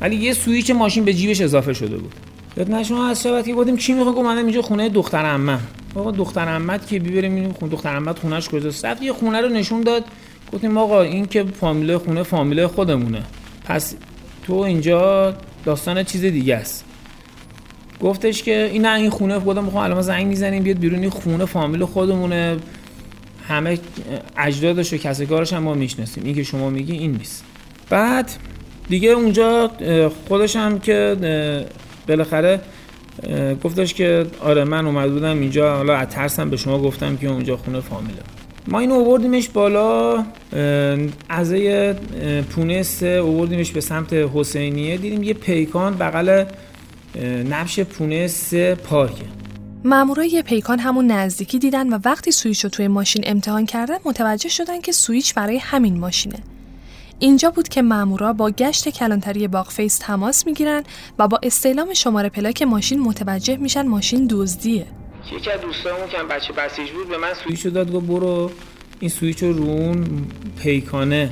ولی 0.00 0.16
یه 0.16 0.32
سویچ 0.32 0.70
ماشین 0.70 1.04
به 1.04 1.14
جیبش 1.14 1.40
اضافه 1.40 1.72
شده 1.72 1.96
بود. 1.96 2.12
خدمت 2.56 2.82
شما 2.82 3.08
از 3.08 3.22
شبت 3.22 3.46
که 3.46 3.54
گفتیم 3.54 3.76
چی 3.76 3.92
می‌خوای؟ 3.92 4.14
گفت 4.14 4.26
اینجا 4.28 4.62
خونه 4.62 4.88
دختر 4.88 5.24
عمم 5.24 5.60
آقا 5.94 6.10
دختر 6.10 6.48
عمت 6.48 6.88
که 6.88 6.98
بیبریم 6.98 7.34
این 7.34 7.52
خونه 7.52 7.72
دختر 7.72 7.88
عمت 7.88 8.18
خونش 8.18 8.48
کجاست 8.48 8.84
رفت 8.84 9.02
یه 9.02 9.12
خونه 9.12 9.40
رو 9.40 9.48
نشون 9.48 9.80
داد. 9.80 10.04
گفتیم 10.52 10.78
آقا 10.78 11.02
این 11.02 11.26
که 11.26 11.44
فامیله 11.60 11.98
خونه 11.98 12.22
فامیله 12.22 12.66
خودمونه. 12.66 13.22
پس 13.68 13.94
تو 14.46 14.54
اینجا 14.54 15.34
داستان 15.64 16.02
چیز 16.02 16.24
دیگه 16.24 16.56
است. 16.56 16.84
گفتش 18.00 18.42
که 18.42 18.68
این 18.72 18.86
نه 18.86 18.98
این 18.98 19.10
خونه 19.10 19.38
خودم 19.38 19.64
می‌خوام 19.64 19.84
الان 19.84 20.02
زنگ 20.02 20.26
می‌زنیم 20.26 20.62
بیاد 20.62 20.78
بیرون. 20.78 21.00
این 21.00 21.10
خونه 21.10 21.44
فامیل 21.44 21.84
خودمونه. 21.84 22.56
همه 23.48 23.78
اجدادش 24.36 24.92
و 24.92 24.96
کسی 24.96 25.26
کارش 25.26 25.52
هم 25.52 25.62
ما 25.62 25.74
می‌شناسیم. 25.74 26.24
این 26.24 26.34
که 26.34 26.42
شما 26.42 26.70
میگی 26.70 26.92
این 26.92 27.12
نیست. 27.12 27.44
بعد 27.90 28.30
دیگه 28.88 29.08
اونجا 29.08 29.70
خودش 30.28 30.56
هم 30.56 30.80
که 30.80 31.16
بالاخره 32.08 32.60
گفتش 33.64 33.94
که 33.94 34.26
آره 34.40 34.64
من 34.64 34.86
اومد 34.86 35.10
بودم 35.10 35.40
اینجا. 35.40 35.76
حالا 35.76 35.96
از 35.96 36.08
ترسم 36.08 36.50
به 36.50 36.56
شما 36.56 36.78
گفتم 36.78 37.16
که 37.16 37.28
اونجا 37.28 37.56
خونه 37.56 37.80
فامیله. 37.80 38.22
ما 38.70 38.78
اینو 38.78 38.94
آوردیمش 38.94 39.48
بالا 39.48 40.24
از 41.28 41.54
پونه 42.50 42.82
سه 42.82 43.20
آوردیمش 43.20 43.70
به 43.70 43.80
سمت 43.80 44.12
حسینیه 44.12 44.96
دیدیم 44.96 45.22
یه 45.22 45.34
پیکان 45.34 45.94
بغل 45.94 46.44
نبش 47.50 47.80
پونه 47.80 48.26
سه 48.26 48.74
پارکه 48.74 49.24
مامورای 49.84 50.42
پیکان 50.46 50.78
همون 50.78 51.06
نزدیکی 51.06 51.58
دیدن 51.58 51.92
و 51.92 51.98
وقتی 52.04 52.32
سویچ 52.32 52.64
رو 52.64 52.70
توی 52.70 52.88
ماشین 52.88 53.22
امتحان 53.26 53.66
کردن 53.66 53.96
متوجه 54.04 54.48
شدن 54.48 54.80
که 54.80 54.92
سویچ 54.92 55.34
برای 55.34 55.58
همین 55.58 55.98
ماشینه. 55.98 56.38
اینجا 57.18 57.50
بود 57.50 57.68
که 57.68 57.82
مامورا 57.82 58.32
با 58.32 58.50
گشت 58.50 58.88
کلانتری 58.88 59.48
باغ 59.48 59.70
فیس 59.70 59.98
تماس 59.98 60.46
می‌گیرن 60.46 60.82
و 61.18 61.28
با 61.28 61.40
استعلام 61.42 61.94
شماره 61.94 62.28
پلاک 62.28 62.62
ماشین 62.62 63.00
متوجه 63.00 63.56
میشن 63.56 63.86
ماشین 63.86 64.26
دزدیه. 64.30 64.86
یکی 65.36 65.50
از 65.50 65.60
دوستامون 65.60 66.08
که 66.08 66.16
بچه 66.30 66.52
بسیج 66.52 66.90
بود 66.90 67.08
به 67.08 67.18
من 67.18 67.34
سویچ 67.44 67.66
داد 67.66 67.92
گفت 67.92 68.06
برو 68.06 68.50
این 69.00 69.10
سویچ 69.10 69.42
رو 69.42 69.52
رو 69.52 69.79
اون 69.79 70.06
پیکانه. 70.62 71.30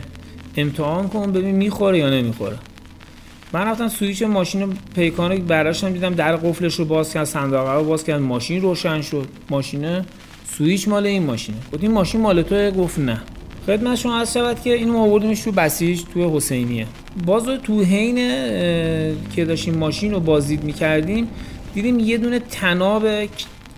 امتحان 0.57 1.09
کن 1.09 1.33
ببین 1.33 1.55
می‌خوره 1.55 1.99
یا 1.99 2.11
نمی‌خوره. 2.11 2.57
من 3.53 3.67
رفتم 3.67 3.89
سویچ 3.89 4.23
ماشین 4.23 4.63
رو 4.63 4.69
پیکان 4.95 5.37
براشم 5.37 5.93
دیدم 5.93 6.15
در 6.15 6.37
قفلش 6.37 6.75
رو 6.75 6.85
باز 6.85 7.13
کرد 7.13 7.25
صندوق 7.25 7.69
رو 7.69 7.85
باز 7.85 8.05
کرد 8.05 8.21
ماشین 8.21 8.63
روشن 8.63 9.03
شد. 9.03 9.29
ماشینه. 9.51 10.05
سویچ 10.59 10.89
مال 10.89 11.07
این 11.07 11.23
ماشینه. 11.23 11.59
گفت 11.73 11.83
این 11.83 11.93
ماشین 11.93 12.21
مال 12.21 12.43
تو 12.43 12.71
گفت 12.71 12.99
نه. 12.99 13.21
خدمت 13.67 13.95
شما 13.95 14.17
از 14.17 14.35
شود 14.35 14.63
که 14.63 14.75
اینو 14.75 14.99
آوردیمش 14.99 15.41
تو 15.41 15.53
بسیج 15.53 16.03
توی 16.13 16.25
حسینیه. 16.37 16.87
باز 17.27 17.45
تو 17.65 17.83
حین 17.83 18.17
که 19.37 19.45
داشتیم 19.45 19.75
ماشین 19.75 20.13
رو 20.13 20.21
بازدید 20.21 20.65
می‌کردیم 20.65 21.29
دیدیم 21.75 21.99
یه 21.99 22.19
دونه 22.19 22.39
تناب 22.39 23.03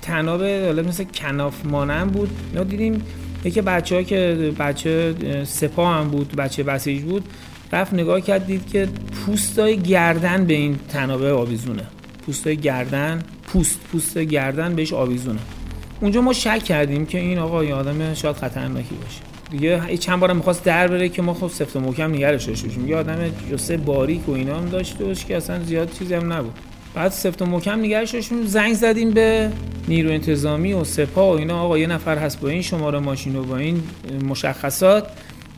تناب 0.03 0.43
حالا 0.43 0.83
مثل 0.83 1.05
کناف 1.05 1.67
مانم 1.67 2.09
بود. 2.09 2.31
یا 2.55 2.65
دیدیم 2.65 3.03
یکی 3.45 3.61
بچه 3.61 3.95
ها 3.95 4.03
که 4.03 4.53
بچه 4.59 5.15
سپاه 5.45 5.95
هم 5.95 6.09
بود 6.09 6.37
بچه 6.37 6.63
بسیج 6.63 7.03
بود 7.03 7.25
رفت 7.73 7.95
نگاه 7.95 8.21
کرد 8.21 8.47
دید 8.47 8.69
که 8.69 8.89
پوستای 9.27 9.77
گردن 9.77 10.45
به 10.45 10.55
این 10.55 10.79
تنابه 10.89 11.33
آویزونه. 11.33 11.83
پوستای 12.27 12.57
گردن 12.57 13.23
پوست 13.47 13.81
پوست 13.93 14.19
گردن 14.19 14.75
بهش 14.75 14.93
آویزونه. 14.93 15.41
اونجا 16.01 16.21
ما 16.21 16.33
شک 16.33 16.65
کردیم 16.65 17.07
که 17.07 17.19
این 17.19 17.39
آقا 17.39 17.65
یه 17.65 17.75
آدم 17.75 18.15
شاید 18.15 18.37
خطرناکی 18.37 18.95
باشه. 18.95 19.21
دیگه 19.51 19.97
چند 19.97 20.21
بارم 20.21 20.37
می‌خواست 20.37 20.65
در 20.65 20.89
بره 20.89 21.09
که 21.09 21.23
ما 21.23 21.35
خب 21.35 21.49
سفت 21.49 21.77
و 21.77 21.81
محکم 21.81 22.15
نگرش 22.15 22.45
داشتیم 22.45 22.89
یه 22.89 22.97
آدم 22.97 23.19
جسه 23.53 23.77
باریک 23.77 24.29
و 24.29 24.33
اینا 24.33 24.57
هم 24.57 24.69
داشته 24.69 25.05
باشه 25.05 25.27
که 25.27 25.37
اصلا 25.37 25.65
زیاد 25.65 25.93
چیزی 25.99 26.15
هم 26.15 26.33
نبود. 26.33 26.53
بعد 26.95 27.13
سفت 27.13 27.43
و 27.43 27.47
محکم 27.47 27.81
نگرش 27.81 28.11
داشتیم. 28.11 28.47
زنگ 28.47 28.75
زدیم 28.75 29.11
به 29.11 29.53
نیرو 29.89 30.11
انتظامی 30.11 30.73
و 30.73 30.85
سپاه 30.85 31.35
و 31.35 31.39
اینا 31.39 31.63
آقا 31.63 31.79
یه 31.79 31.87
نفر 31.87 32.19
هست 32.19 32.41
با 32.41 32.49
این 32.49 32.63
شماره 32.63 32.99
ماشین 32.99 33.37
و 33.37 33.43
با 33.43 33.57
این 33.57 33.83
مشخصات. 34.29 35.07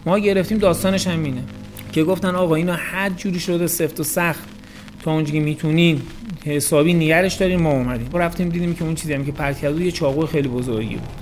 ما 0.07 0.19
گرفتیم 0.19 0.59
داستانش 0.59 1.07
هم 1.07 1.25
اینه 1.25 1.43
که 1.93 2.05
گفتن 2.05 2.35
آقا 2.35 2.55
اینا 2.55 2.75
حد 2.75 3.17
جوری 3.17 3.41
شده 3.41 3.67
سفت 3.67 4.01
و 4.01 4.05
سخت. 4.05 4.45
تا 5.03 5.13
اونجا 5.13 5.41
می‌تونین 5.41 6.03
حسابی 6.45 6.95
نیگرش 6.95 7.35
داریم 7.35 7.61
ما 7.61 7.71
اومدیم. 7.71 8.09
رفتیم 8.15 8.49
دیدیم 8.49 8.75
که 8.75 8.85
اون 8.85 8.95
چیزی 8.95 9.13
هم 9.13 9.25
که 9.25 9.33
پرت 9.33 9.65
یه 9.65 9.91
چاقو 9.91 10.27
خیلی 10.27 10.49
بزرگی 10.49 10.95
بود. 10.95 11.20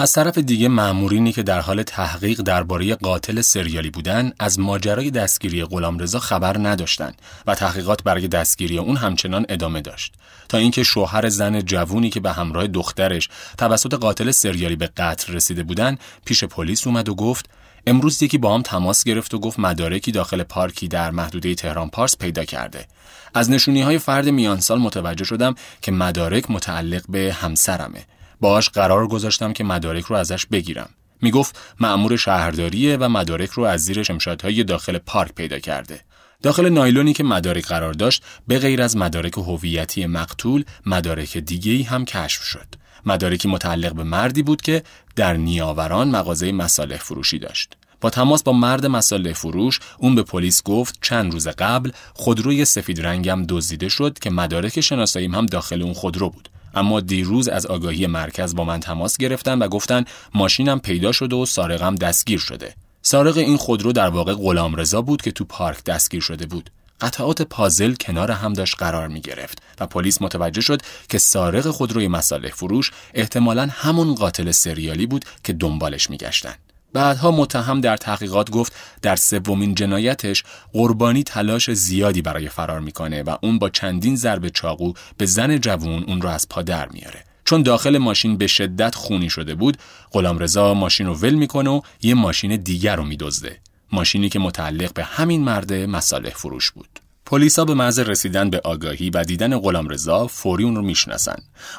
از 0.00 0.12
طرف 0.12 0.38
دیگه 0.38 0.68
مامورینی 0.68 1.32
که 1.32 1.42
در 1.42 1.60
حال 1.60 1.82
تحقیق 1.82 2.40
درباره 2.40 2.94
قاتل 2.94 3.40
سریالی 3.40 3.90
بودن 3.90 4.32
از 4.38 4.60
ماجرای 4.60 5.10
دستگیری 5.10 5.64
غلامرضا 5.64 6.18
خبر 6.18 6.58
نداشتند 6.58 7.22
و 7.46 7.54
تحقیقات 7.54 8.02
برای 8.02 8.28
دستگیری 8.28 8.78
اون 8.78 8.96
همچنان 8.96 9.46
ادامه 9.48 9.80
داشت. 9.80 10.14
تا 10.48 10.58
اینکه 10.58 10.82
شوهر 10.82 11.28
زن 11.28 11.60
جوونی 11.60 12.10
که 12.10 12.20
به 12.20 12.32
همراه 12.32 12.66
دخترش 12.66 13.28
توسط 13.58 13.94
قاتل 13.94 14.30
سریالی 14.30 14.76
به 14.76 14.86
قتل 14.96 15.32
رسیده 15.32 15.62
بودن 15.62 15.98
پیش 16.24 16.44
پلیس 16.44 16.86
اومد 16.86 17.08
و 17.08 17.14
گفت 17.14 17.50
امروز 17.86 18.22
یکی 18.22 18.38
با 18.38 18.54
هم 18.54 18.62
تماس 18.62 19.04
گرفت 19.04 19.34
و 19.34 19.38
گفت 19.38 19.58
مدارکی 19.58 20.12
داخل 20.12 20.42
پارکی 20.42 20.88
در 20.88 21.10
محدوده 21.10 21.54
تهران 21.54 21.90
پارس 21.90 22.16
پیدا 22.16 22.44
کرده. 22.44 22.86
از 23.34 23.50
نشونی 23.50 23.82
های 23.82 23.98
فرد 23.98 24.28
میانسال 24.28 24.78
متوجه 24.78 25.24
شدم 25.24 25.54
که 25.82 25.92
مدارک 25.92 26.50
متعلق 26.50 27.02
به 27.08 27.36
همسرمه. 27.40 28.04
باهاش 28.40 28.68
قرار 28.68 29.08
گذاشتم 29.08 29.52
که 29.52 29.64
مدارک 29.64 30.04
رو 30.04 30.16
ازش 30.16 30.46
بگیرم. 30.46 30.88
می‌گفت 31.22 31.58
مأمور 31.80 32.16
شهرداریه 32.16 32.96
و 32.96 33.08
مدارک 33.08 33.50
رو 33.50 33.64
از 33.64 33.80
زیر 33.80 34.02
شمشادهای 34.02 34.64
داخل 34.64 34.98
پارک 34.98 35.34
پیدا 35.34 35.58
کرده. 35.58 36.00
داخل 36.42 36.68
نایلونی 36.68 37.12
که 37.12 37.24
مدارک 37.24 37.66
قرار 37.66 37.92
داشت 37.92 38.22
به 38.48 38.58
غیر 38.58 38.82
از 38.82 38.96
مدارک 38.96 39.32
هویتی 39.38 40.06
مقتول 40.06 40.64
مدارک 40.86 41.36
دیگه‌ای 41.36 41.82
هم 41.82 42.04
کشف 42.04 42.42
شد. 42.42 42.66
مدارکی 43.06 43.48
متعلق 43.48 43.92
به 43.94 44.02
مردی 44.02 44.42
بود 44.42 44.62
که 44.62 44.82
در 45.16 45.36
نیاوران 45.36 46.08
مغازه 46.08 46.52
مصالح 46.52 46.96
فروشی 46.96 47.38
داشت. 47.38 47.76
با 48.00 48.10
تماس 48.10 48.42
با 48.42 48.52
مرد 48.52 48.86
مصالح 48.86 49.32
فروش 49.32 49.80
اون 49.98 50.14
به 50.14 50.22
پلیس 50.22 50.62
گفت 50.62 50.98
چند 51.02 51.32
روز 51.32 51.48
قبل 51.48 51.90
خودروی 52.14 52.64
سفید 52.64 53.06
رنگم 53.06 53.44
دزدیده 53.48 53.88
شد 53.88 54.18
که 54.18 54.30
مدارک 54.30 54.80
شناساییم 54.80 55.34
هم 55.34 55.46
داخل 55.46 55.82
اون 55.82 55.94
خودرو 55.94 56.30
بود. 56.30 56.48
اما 56.78 57.00
دیروز 57.00 57.48
از 57.48 57.66
آگاهی 57.66 58.06
مرکز 58.06 58.54
با 58.54 58.64
من 58.64 58.80
تماس 58.80 59.16
گرفتن 59.16 59.58
و 59.58 59.68
گفتن 59.68 60.04
ماشینم 60.34 60.80
پیدا 60.80 61.12
شده 61.12 61.36
و 61.36 61.46
سارقم 61.46 61.94
دستگیر 61.94 62.38
شده. 62.38 62.74
سارق 63.02 63.36
این 63.36 63.56
خودرو 63.56 63.92
در 63.92 64.08
واقع 64.08 64.34
غلام 64.34 64.76
رضا 64.76 65.02
بود 65.02 65.22
که 65.22 65.30
تو 65.30 65.44
پارک 65.44 65.84
دستگیر 65.84 66.20
شده 66.20 66.46
بود. 66.46 66.70
قطعات 67.00 67.42
پازل 67.42 67.94
کنار 67.94 68.30
هم 68.30 68.52
داشت 68.52 68.76
قرار 68.78 69.08
می 69.08 69.20
گرفت 69.20 69.62
و 69.80 69.86
پلیس 69.86 70.22
متوجه 70.22 70.60
شد 70.60 70.82
که 71.08 71.18
سارق 71.18 71.70
خودروی 71.70 72.08
مساله 72.08 72.48
فروش 72.48 72.90
احتمالا 73.14 73.68
همون 73.72 74.14
قاتل 74.14 74.50
سریالی 74.50 75.06
بود 75.06 75.24
که 75.44 75.52
دنبالش 75.52 76.10
می 76.10 76.16
گشتن. 76.16 76.54
بعدها 76.92 77.30
متهم 77.30 77.80
در 77.80 77.96
تحقیقات 77.96 78.50
گفت 78.50 78.72
در 79.02 79.16
سومین 79.16 79.74
جنایتش 79.74 80.44
قربانی 80.72 81.22
تلاش 81.22 81.70
زیادی 81.70 82.22
برای 82.22 82.48
فرار 82.48 82.80
می‌کنه 82.80 83.22
و 83.22 83.36
اون 83.42 83.58
با 83.58 83.70
چندین 83.70 84.16
ضرب 84.16 84.48
چاقو 84.48 84.92
به 85.16 85.26
زن 85.26 85.58
جوون 85.58 86.04
اون 86.04 86.22
رو 86.22 86.28
از 86.28 86.48
پا 86.48 86.62
در 86.62 86.88
میاره. 86.88 87.24
چون 87.44 87.62
داخل 87.62 87.98
ماشین 87.98 88.36
به 88.36 88.46
شدت 88.46 88.94
خونی 88.94 89.30
شده 89.30 89.54
بود 89.54 89.76
غلامرضا 90.12 90.74
ماشین 90.74 91.06
رو 91.06 91.14
ول 91.14 91.34
می‌کنه 91.34 91.70
و 91.70 91.80
یه 92.02 92.14
ماشین 92.14 92.56
دیگر 92.56 92.96
رو 92.96 93.04
میدزده. 93.04 93.58
ماشینی 93.92 94.28
که 94.28 94.38
متعلق 94.38 94.92
به 94.92 95.04
همین 95.04 95.44
مرد 95.44 95.72
مصالح 95.72 96.30
فروش 96.30 96.70
بود. 96.70 97.07
پلیسا 97.30 97.64
به 97.64 97.74
محض 97.74 97.98
رسیدن 97.98 98.50
به 98.50 98.60
آگاهی 98.64 99.10
و 99.10 99.24
دیدن 99.24 99.58
غلامرضا 99.58 100.26
فوری 100.26 100.64
اون 100.64 100.76
رو 100.76 100.82
می‌شناسن. 100.82 101.36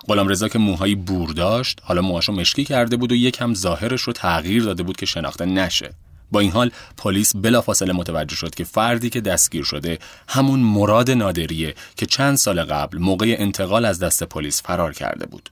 غلامرضا 0.08 0.48
که 0.48 0.60
موهایی 0.60 0.96
بور 0.96 1.30
داشت، 1.30 1.80
حالا 1.84 2.02
موهاشو 2.02 2.32
مشکی 2.32 2.64
کرده 2.64 2.98
بود 2.98 3.12
و 3.12 3.16
یکم 3.16 3.54
ظاهرش 3.54 4.02
رو 4.02 4.14
تغییر 4.14 4.64
داده 4.64 4.84
بود 4.84 4.98
که 4.98 5.06
شناخته 5.06 5.46
نشه. 5.46 5.94
با 6.32 6.40
این 6.40 6.52
حال 6.52 6.72
پلیس 6.98 7.36
بلافاصله 7.36 7.94
متوجه 7.94 8.36
شد 8.36 8.56
که 8.56 8.64
فردی 8.64 9.10
که 9.10 9.22
دستگیر 9.22 9.64
شده 9.64 10.00
همون 10.28 10.60
مراد 10.60 11.12
نادریه 11.12 11.76
که 11.96 12.06
چند 12.06 12.38
سال 12.38 12.64
قبل 12.64 12.98
موقع 12.98 13.36
انتقال 13.40 13.86
از 13.86 14.00
دست 14.00 14.24
پلیس 14.24 14.62
فرار 14.62 14.94
کرده 14.94 15.26
بود. 15.26 15.50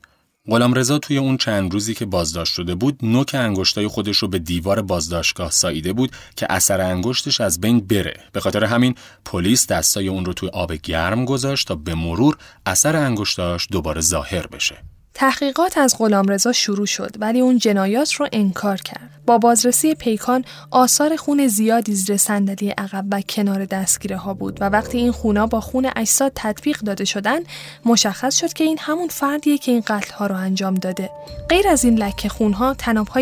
غلامرضا 0.50 1.00
توی 1.00 1.18
اون 1.18 1.38
چند 1.38 1.74
روزی 1.74 1.94
که 1.94 2.06
بازداشت 2.06 2.54
شده 2.54 2.76
بود 2.76 3.00
نوک 3.02 3.36
انگشتای 3.36 3.88
خودش 3.88 4.18
رو 4.18 4.28
به 4.28 4.40
دیوار 4.40 4.82
بازداشتگاه 4.82 5.52
ساییده 5.52 5.94
بود 5.94 6.12
که 6.36 6.48
اثر 6.50 6.82
انگشتش 6.82 7.42
از 7.42 7.62
بین 7.62 7.80
بره. 7.80 8.14
به 8.32 8.40
خاطر 8.40 8.64
همین 8.64 8.96
پلیس 9.26 9.68
دستای 9.68 10.08
اون 10.08 10.26
رو 10.26 10.34
توی 10.34 10.50
آب 10.50 10.74
گرم 10.74 11.26
گذاشت 11.26 11.68
تا 11.68 11.76
به 11.76 11.96
مرور 11.96 12.38
اثر 12.66 12.96
انگشتاش 12.96 13.68
دوباره 13.72 14.02
ظاهر 14.02 14.48
بشه. 14.48 14.76
تحقیقات 15.20 15.78
از 15.78 15.96
غلامرضا 15.98 16.52
شروع 16.52 16.86
شد 16.86 17.16
ولی 17.20 17.40
اون 17.40 17.58
جنایات 17.58 18.14
رو 18.14 18.28
انکار 18.32 18.78
کرد. 18.78 19.10
با 19.26 19.38
بازرسی 19.38 19.96
پیکان 19.96 20.46
آثار 20.72 21.16
خون 21.16 21.48
زیادی 21.48 21.96
زیر 21.96 22.18
صندلی 22.18 22.70
عقب 22.70 23.06
و 23.12 23.22
کنار 23.22 23.66
دستگیره 23.66 24.18
ها 24.18 24.34
بود 24.34 24.58
و 24.62 24.70
وقتی 24.70 24.98
این 24.98 25.12
خونا 25.12 25.48
با 25.48 25.62
خون 25.62 25.92
اجساد 25.96 26.32
تطبیق 26.36 26.80
داده 26.80 27.06
شدن 27.06 27.40
مشخص 27.86 28.36
شد 28.36 28.54
که 28.54 28.64
این 28.64 28.78
همون 28.82 29.08
فردیه 29.08 29.58
که 29.58 29.72
این 29.72 29.84
قتل 29.88 30.14
ها 30.14 30.28
رو 30.28 30.36
انجام 30.36 30.76
داده. 30.76 31.10
غیر 31.50 31.68
از 31.68 31.84
این 31.86 31.98
لکه 31.98 32.30
خون 32.30 32.54
ها 32.54 32.76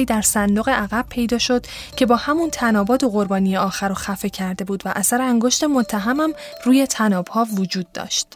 در 0.08 0.22
صندوق 0.22 0.70
عقب 0.70 1.06
پیدا 1.10 1.38
شد 1.38 1.66
که 1.96 2.06
با 2.06 2.16
همون 2.16 2.50
تنابات 2.50 3.04
و 3.04 3.10
قربانی 3.10 3.58
آخر 3.58 3.88
رو 3.88 3.96
خفه 3.96 4.30
کرده 4.30 4.66
بود 4.66 4.84
و 4.86 4.92
اثر 4.96 5.22
انگشت 5.22 5.64
متهمم 5.64 6.34
روی 6.66 6.88
تنابها 6.88 7.48
وجود 7.58 7.92
داشت. 7.92 8.28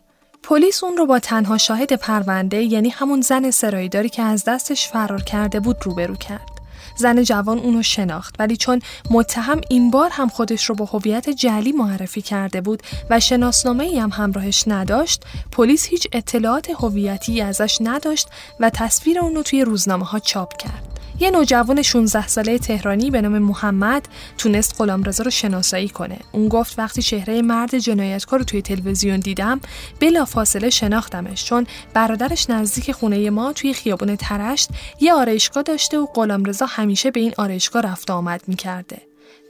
پلیس 0.44 0.84
اون 0.84 0.98
رو 0.98 1.06
با 1.06 1.20
تنها 1.20 1.58
شاهد 1.58 1.94
پرونده 1.94 2.64
یعنی 2.64 2.90
همون 2.90 3.22
زن 3.22 3.52
سرایداری 3.52 4.10
که 4.10 4.22
از 4.22 4.44
دستش 4.44 4.88
فرار 4.88 5.22
کرده 5.22 5.60
بود 5.60 5.78
روبرو 5.84 6.16
کرد. 6.16 6.59
زن 6.96 7.24
جوان 7.24 7.60
اونو 7.60 7.82
شناخت 7.82 8.36
ولی 8.40 8.58
چون 8.58 8.82
متهم 9.12 9.62
این 9.70 9.92
بار 9.92 10.10
هم 10.14 10.28
خودش 10.30 10.66
رو 10.66 10.76
با 10.76 10.86
هویت 10.86 11.30
جعلی 11.30 11.72
معرفی 11.72 12.22
کرده 12.22 12.62
بود 12.62 12.84
و 13.10 13.20
شناسنامه 13.20 13.84
ای 13.84 14.00
هم 14.00 14.10
همراهش 14.10 14.64
نداشت 14.68 15.24
پلیس 15.52 15.86
هیچ 15.86 16.08
اطلاعات 16.12 16.70
هویتی 16.70 17.42
ازش 17.42 17.78
نداشت 17.82 18.28
و 18.60 18.70
تصویر 18.70 19.20
اونو 19.20 19.44
توی 19.44 19.64
روزنامه 19.64 20.06
ها 20.06 20.20
چاپ 20.20 20.58
کرد 20.58 20.90
یه 21.22 21.32
نوجوان 21.32 21.82
16 21.82 22.28
ساله 22.28 22.58
تهرانی 22.58 23.12
به 23.12 23.22
نام 23.22 23.40
محمد 23.40 24.08
تونست 24.38 24.76
غلامرضا 24.78 25.24
رو 25.24 25.32
شناسایی 25.32 25.90
کنه. 25.90 26.18
اون 26.32 26.48
گفت 26.48 26.80
وقتی 26.80 27.02
چهره 27.02 27.42
مرد 27.42 27.78
جنایتکار 27.78 28.40
رو 28.40 28.46
توی 28.46 28.62
تلویزیون 28.62 29.20
دیدم 29.20 29.60
بلا 30.00 30.26
فاصله 30.26 30.70
شناختمش 30.70 31.46
چون 31.46 31.68
برادرش 31.94 32.50
نزدیک 32.50 32.92
خونه 32.92 33.30
ما 33.30 33.54
توی 33.54 33.74
خیابون 33.74 34.16
ترشت 34.16 34.70
یه 35.00 35.14
آرایشگاه 35.14 35.64
داشته 35.64 35.98
و 35.98 36.06
غلامرضا 36.06 36.66
همیشه 36.70 37.12
به 37.12 37.20
این 37.20 37.34
آرایشگاه 37.38 37.82
رفت 37.82 38.12
آمد 38.12 38.42
می‌کرده. 38.48 39.02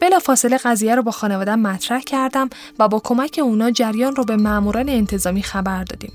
بلا 0.01 0.19
فاصله 0.19 0.57
قضیه 0.57 0.95
رو 0.95 1.03
با 1.03 1.11
خانوادم 1.11 1.59
مطرح 1.59 2.01
کردم 2.01 2.49
و 2.79 2.87
با 2.87 2.99
کمک 2.99 3.39
اونا 3.43 3.71
جریان 3.71 4.15
رو 4.15 4.23
به 4.23 4.35
ماموران 4.35 4.89
انتظامی 4.89 5.43
خبر 5.43 5.83
دادیم. 5.83 6.13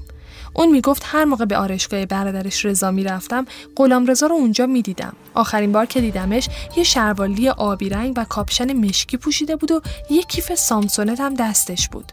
اون 0.55 0.71
می‌گفت 0.71 1.03
هر 1.07 1.25
موقع 1.25 1.45
به 1.45 1.57
آرشگاه 1.57 2.07
برادرش 2.07 2.65
رضا 2.65 2.91
می‌رفتم 2.91 3.47
غلام 3.77 4.07
رضا 4.07 4.27
رو 4.27 4.35
اونجا 4.35 4.67
می‌دیدم 4.67 5.13
آخرین 5.35 5.73
بار 5.73 5.87
که 5.87 6.01
دیدمش 6.01 6.49
یه 6.77 6.85
شروالی 6.85 7.49
آبی 7.49 7.89
رنگ 7.89 8.15
و 8.17 8.25
کاپشن 8.25 8.73
مشکی 8.73 9.17
پوشیده 9.17 9.57
بود 9.57 9.71
و 9.71 9.81
یه 10.11 10.23
کیف 10.23 10.55
سامسونت 10.55 11.21
هم 11.21 11.35
دستش 11.35 11.89
بود 11.89 12.13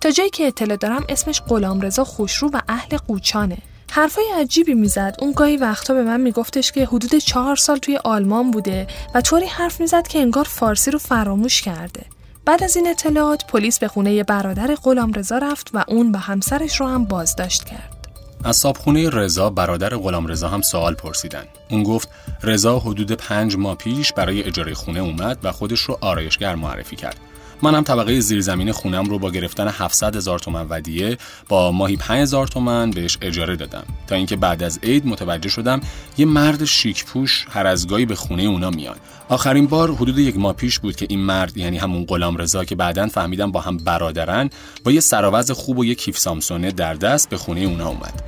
تا 0.00 0.10
جایی 0.10 0.30
که 0.30 0.46
اطلاع 0.46 0.76
دارم 0.76 1.04
اسمش 1.08 1.42
رضا 1.82 2.04
خوشرو 2.04 2.50
و 2.52 2.60
اهل 2.68 2.96
قوچانه 2.96 3.58
حرفای 3.92 4.24
عجیبی 4.36 4.74
می‌زد 4.74 5.16
اون 5.18 5.32
گاهی 5.32 5.56
وقتا 5.56 5.94
به 5.94 6.02
من 6.02 6.20
میگفتش 6.20 6.72
که 6.72 6.86
حدود 6.86 7.14
چهار 7.14 7.56
سال 7.56 7.78
توی 7.78 7.96
آلمان 7.96 8.50
بوده 8.50 8.86
و 9.14 9.20
طوری 9.20 9.46
حرف 9.46 9.80
می‌زد 9.80 10.06
که 10.06 10.18
انگار 10.18 10.44
فارسی 10.44 10.90
رو 10.90 10.98
فراموش 10.98 11.62
کرده 11.62 12.02
بعد 12.44 12.64
از 12.64 12.76
این 12.76 12.88
اطلاعات 12.88 13.46
پلیس 13.46 13.78
به 13.78 13.88
خونه 13.88 14.24
برادر 14.24 14.74
غلام 14.74 15.12
رضا 15.12 15.38
رفت 15.38 15.70
و 15.74 15.84
اون 15.88 16.12
و 16.12 16.18
همسرش 16.18 16.80
رو 16.80 16.86
هم 16.86 17.04
بازداشت 17.04 17.64
کرد. 17.64 18.08
از 18.44 18.56
صابخونه 18.56 19.10
رضا 19.10 19.50
برادر 19.50 19.96
غلام 19.96 20.26
رضا 20.26 20.48
هم 20.48 20.62
سوال 20.62 20.94
پرسیدن. 20.94 21.44
اون 21.70 21.82
گفت 21.82 22.08
رضا 22.42 22.78
حدود 22.78 23.12
پنج 23.12 23.56
ماه 23.56 23.76
پیش 23.76 24.12
برای 24.12 24.42
اجاره 24.42 24.74
خونه 24.74 25.00
اومد 25.00 25.38
و 25.42 25.52
خودش 25.52 25.80
رو 25.80 25.98
آرایشگر 26.00 26.54
معرفی 26.54 26.96
کرد. 26.96 27.16
منم 27.62 27.82
طبقه 27.82 28.20
زیرزمین 28.20 28.72
خونم 28.72 29.04
رو 29.04 29.18
با 29.18 29.30
گرفتن 29.30 29.68
700 29.68 30.16
هزار 30.16 30.38
تومن 30.38 30.66
ودیه 30.70 31.18
با 31.48 31.72
ماهی 31.72 31.96
5000 31.96 32.46
تومن 32.46 32.90
بهش 32.90 33.18
اجاره 33.22 33.56
دادم. 33.56 33.84
تا 34.06 34.14
اینکه 34.14 34.36
بعد 34.36 34.62
از 34.62 34.78
عید 34.82 35.06
متوجه 35.06 35.48
شدم 35.48 35.80
یه 36.18 36.26
مرد 36.26 36.64
شیک 36.64 37.04
پوش 37.04 37.46
هر 37.50 37.66
از 37.66 37.88
گاهی 37.88 38.06
به 38.06 38.14
خونه 38.14 38.42
اونا 38.42 38.70
میاد 38.70 39.00
آخرین 39.28 39.66
بار 39.66 39.94
حدود 39.94 40.18
یک 40.18 40.38
ماه 40.38 40.52
پیش 40.52 40.78
بود 40.78 40.96
که 40.96 41.06
این 41.08 41.20
مرد 41.20 41.56
یعنی 41.56 41.78
همون 41.78 42.04
غلام 42.04 42.36
رضا 42.36 42.64
که 42.64 42.74
بعدا 42.74 43.08
فهمیدم 43.08 43.52
با 43.52 43.60
هم 43.60 43.76
برادرن 43.76 44.50
با 44.84 44.92
یه 44.92 45.00
سراوز 45.00 45.50
خوب 45.50 45.78
و 45.78 45.84
یه 45.84 45.94
کیف 45.94 46.18
سامسونه 46.18 46.72
در 46.72 46.94
دست 46.94 47.28
به 47.28 47.36
خونه 47.36 47.60
اونا 47.60 47.88
اومد. 47.88 48.22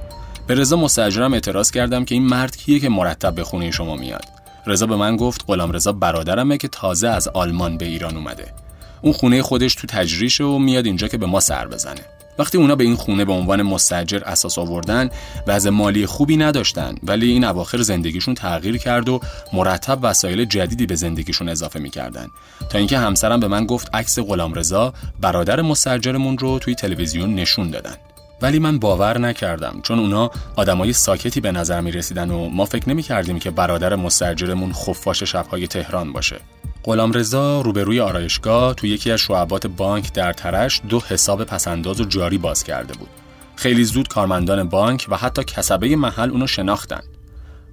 به 0.46 0.54
رضا 0.54 0.76
مستاجرم 0.76 1.32
اعتراض 1.32 1.70
کردم 1.70 2.04
که 2.04 2.14
این 2.14 2.26
مرد 2.26 2.56
کیه 2.56 2.80
که 2.80 2.88
مرتب 2.88 3.34
به 3.34 3.44
خونه 3.44 3.70
شما 3.70 3.96
میاد. 3.96 4.24
رضا 4.66 4.86
به 4.86 4.96
من 4.96 5.16
گفت 5.16 5.44
غلام 5.46 5.72
رضا 5.72 5.92
برادرمه 5.92 6.58
که 6.58 6.68
تازه 6.68 7.08
از 7.08 7.28
آلمان 7.28 7.78
به 7.78 7.84
ایران 7.84 8.16
اومده. 8.16 8.61
اون 9.02 9.12
خونه 9.12 9.42
خودش 9.42 9.74
تو 9.74 9.86
تجریشه 9.86 10.44
و 10.44 10.58
میاد 10.58 10.86
اینجا 10.86 11.08
که 11.08 11.18
به 11.18 11.26
ما 11.26 11.40
سر 11.40 11.68
بزنه. 11.68 12.00
وقتی 12.38 12.58
اونا 12.58 12.76
به 12.76 12.84
این 12.84 12.96
خونه 12.96 13.24
به 13.24 13.32
عنوان 13.32 13.62
مستجر 13.62 14.22
اساس 14.24 14.58
آوردن 14.58 15.10
وضع 15.46 15.70
مالی 15.70 16.06
خوبی 16.06 16.36
نداشتن 16.36 16.94
ولی 17.02 17.30
این 17.30 17.44
اواخر 17.44 17.82
زندگیشون 17.82 18.34
تغییر 18.34 18.76
کرد 18.76 19.08
و 19.08 19.20
مرتب 19.52 19.98
وسایل 20.02 20.44
جدیدی 20.44 20.86
به 20.86 20.94
زندگیشون 20.94 21.48
اضافه 21.48 21.80
می‌کردن. 21.80 22.28
تا 22.70 22.78
اینکه 22.78 22.98
همسرم 22.98 23.40
به 23.40 23.48
من 23.48 23.66
گفت 23.66 23.94
عکس 23.94 24.18
غلامرضا 24.18 24.94
برادر 25.20 25.62
مستجرمون 25.62 26.38
رو 26.38 26.58
توی 26.58 26.74
تلویزیون 26.74 27.34
نشون 27.34 27.70
دادن. 27.70 27.94
ولی 28.42 28.58
من 28.58 28.78
باور 28.78 29.18
نکردم 29.18 29.80
چون 29.82 29.98
اونا 29.98 30.30
آدمای 30.56 30.92
ساکتی 30.92 31.40
به 31.40 31.52
نظر 31.52 31.80
می 31.80 31.92
رسیدن 31.92 32.30
و 32.30 32.48
ما 32.48 32.64
فکر 32.64 32.88
نمی 32.88 33.02
کردیم 33.02 33.38
که 33.38 33.50
برادر 33.50 33.96
مستجرمون 33.96 34.72
خفاش 34.72 35.22
شبهای 35.22 35.66
تهران 35.66 36.12
باشه 36.12 36.40
رضا 37.14 37.60
روبروی 37.60 38.00
آرایشگاه 38.00 38.74
تو 38.74 38.86
یکی 38.86 39.10
از 39.10 39.20
شعبات 39.20 39.66
بانک 39.66 40.12
در 40.12 40.32
ترش 40.32 40.80
دو 40.88 41.00
حساب 41.00 41.44
پسنداز 41.44 42.00
و 42.00 42.04
جاری 42.04 42.38
باز 42.38 42.64
کرده 42.64 42.94
بود. 42.94 43.08
خیلی 43.56 43.84
زود 43.84 44.08
کارمندان 44.08 44.68
بانک 44.68 45.06
و 45.10 45.16
حتی 45.16 45.44
کسبه 45.44 45.96
محل 45.96 46.30
اونو 46.30 46.46
شناختن. 46.46 47.00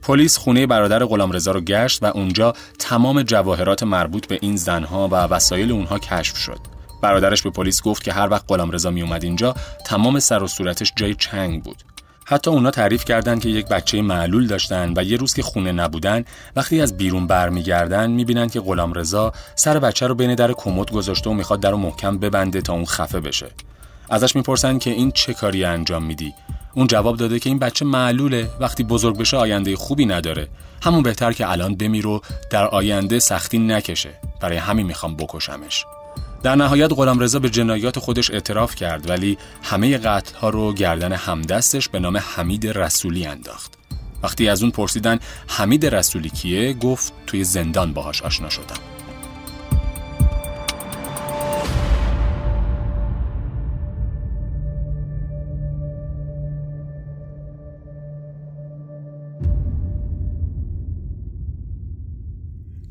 پلیس 0.01 0.37
خونه 0.37 0.67
برادر 0.67 1.03
رضا 1.31 1.51
رو 1.51 1.61
گشت 1.61 2.03
و 2.03 2.05
اونجا 2.05 2.53
تمام 2.79 3.23
جواهرات 3.23 3.83
مربوط 3.83 4.27
به 4.27 4.39
این 4.41 4.57
زنها 4.57 5.07
و 5.07 5.15
وسایل 5.15 5.71
اونها 5.71 5.99
کشف 5.99 6.37
شد. 6.37 6.78
برادرش 7.01 7.41
به 7.41 7.49
پلیس 7.49 7.81
گفت 7.81 8.03
که 8.03 8.13
هر 8.13 8.29
وقت 8.29 8.51
رضا 8.51 8.91
می 8.91 9.01
اومد 9.01 9.23
اینجا 9.23 9.55
تمام 9.85 10.19
سر 10.19 10.43
و 10.43 10.47
صورتش 10.47 10.93
جای 10.95 11.15
چنگ 11.15 11.63
بود. 11.63 11.83
حتی 12.25 12.51
اونا 12.51 12.71
تعریف 12.71 13.05
کردن 13.05 13.39
که 13.39 13.49
یک 13.49 13.67
بچه 13.67 14.01
معلول 14.01 14.47
داشتن 14.47 14.93
و 14.97 15.03
یه 15.03 15.17
روز 15.17 15.33
که 15.33 15.41
خونه 15.41 15.71
نبودن 15.71 16.25
وقتی 16.55 16.81
از 16.81 16.97
بیرون 16.97 17.27
برمیگردن 17.27 18.11
می‌بینن 18.11 18.47
که 18.47 18.59
غلام 18.59 18.93
رضا 18.93 19.33
سر 19.55 19.79
بچه 19.79 20.07
رو 20.07 20.15
بین 20.15 20.35
در 20.35 20.53
کمد 20.53 20.91
گذاشته 20.91 21.29
و 21.29 21.33
می‌خواد 21.33 21.59
در 21.59 21.71
رو 21.71 21.77
محکم 21.77 22.17
ببنده 22.17 22.61
تا 22.61 22.73
اون 22.73 22.85
خفه 22.85 23.19
بشه. 23.19 23.47
ازش 24.09 24.35
می‌پرسن 24.35 24.77
که 24.77 24.89
این 24.89 25.11
چه 25.11 25.33
کاری 25.33 25.63
انجام 25.63 26.03
میدی؟ 26.03 26.33
اون 26.73 26.87
جواب 26.87 27.17
داده 27.17 27.39
که 27.39 27.49
این 27.49 27.59
بچه 27.59 27.85
معلوله 27.85 28.49
وقتی 28.59 28.83
بزرگ 28.83 29.17
بشه 29.17 29.37
آینده 29.37 29.75
خوبی 29.75 30.05
نداره. 30.05 30.47
همون 30.81 31.03
بهتر 31.03 31.33
که 31.33 31.51
الان 31.51 31.75
بمیر 31.75 32.07
و 32.07 32.21
در 32.49 32.67
آینده 32.67 33.19
سختی 33.19 33.59
نکشه. 33.59 34.09
برای 34.41 34.57
همین 34.57 34.85
می‌خوام 34.85 35.15
بکشمش. 35.15 35.85
در 36.43 36.55
نهایت 36.55 36.93
غلامرضا 36.93 37.39
به 37.39 37.49
جنایات 37.49 37.99
خودش 37.99 38.31
اعتراف 38.31 38.75
کرد 38.75 39.09
ولی 39.09 39.37
همه 39.63 39.97
قتل 39.97 40.35
ها 40.35 40.49
رو 40.49 40.73
گردن 40.73 41.13
همدستش 41.13 41.89
به 41.89 41.99
نام 41.99 42.17
حمید 42.17 42.67
رسولی 42.67 43.25
انداخت. 43.25 43.73
وقتی 44.23 44.49
از 44.49 44.61
اون 44.61 44.71
پرسیدن 44.71 45.19
حمید 45.47 45.85
رسولی 45.85 46.29
کیه 46.29 46.73
گفت 46.73 47.13
توی 47.27 47.43
زندان 47.43 47.93
باهاش 47.93 48.21
آشنا 48.21 48.49
شدم. 48.49 48.98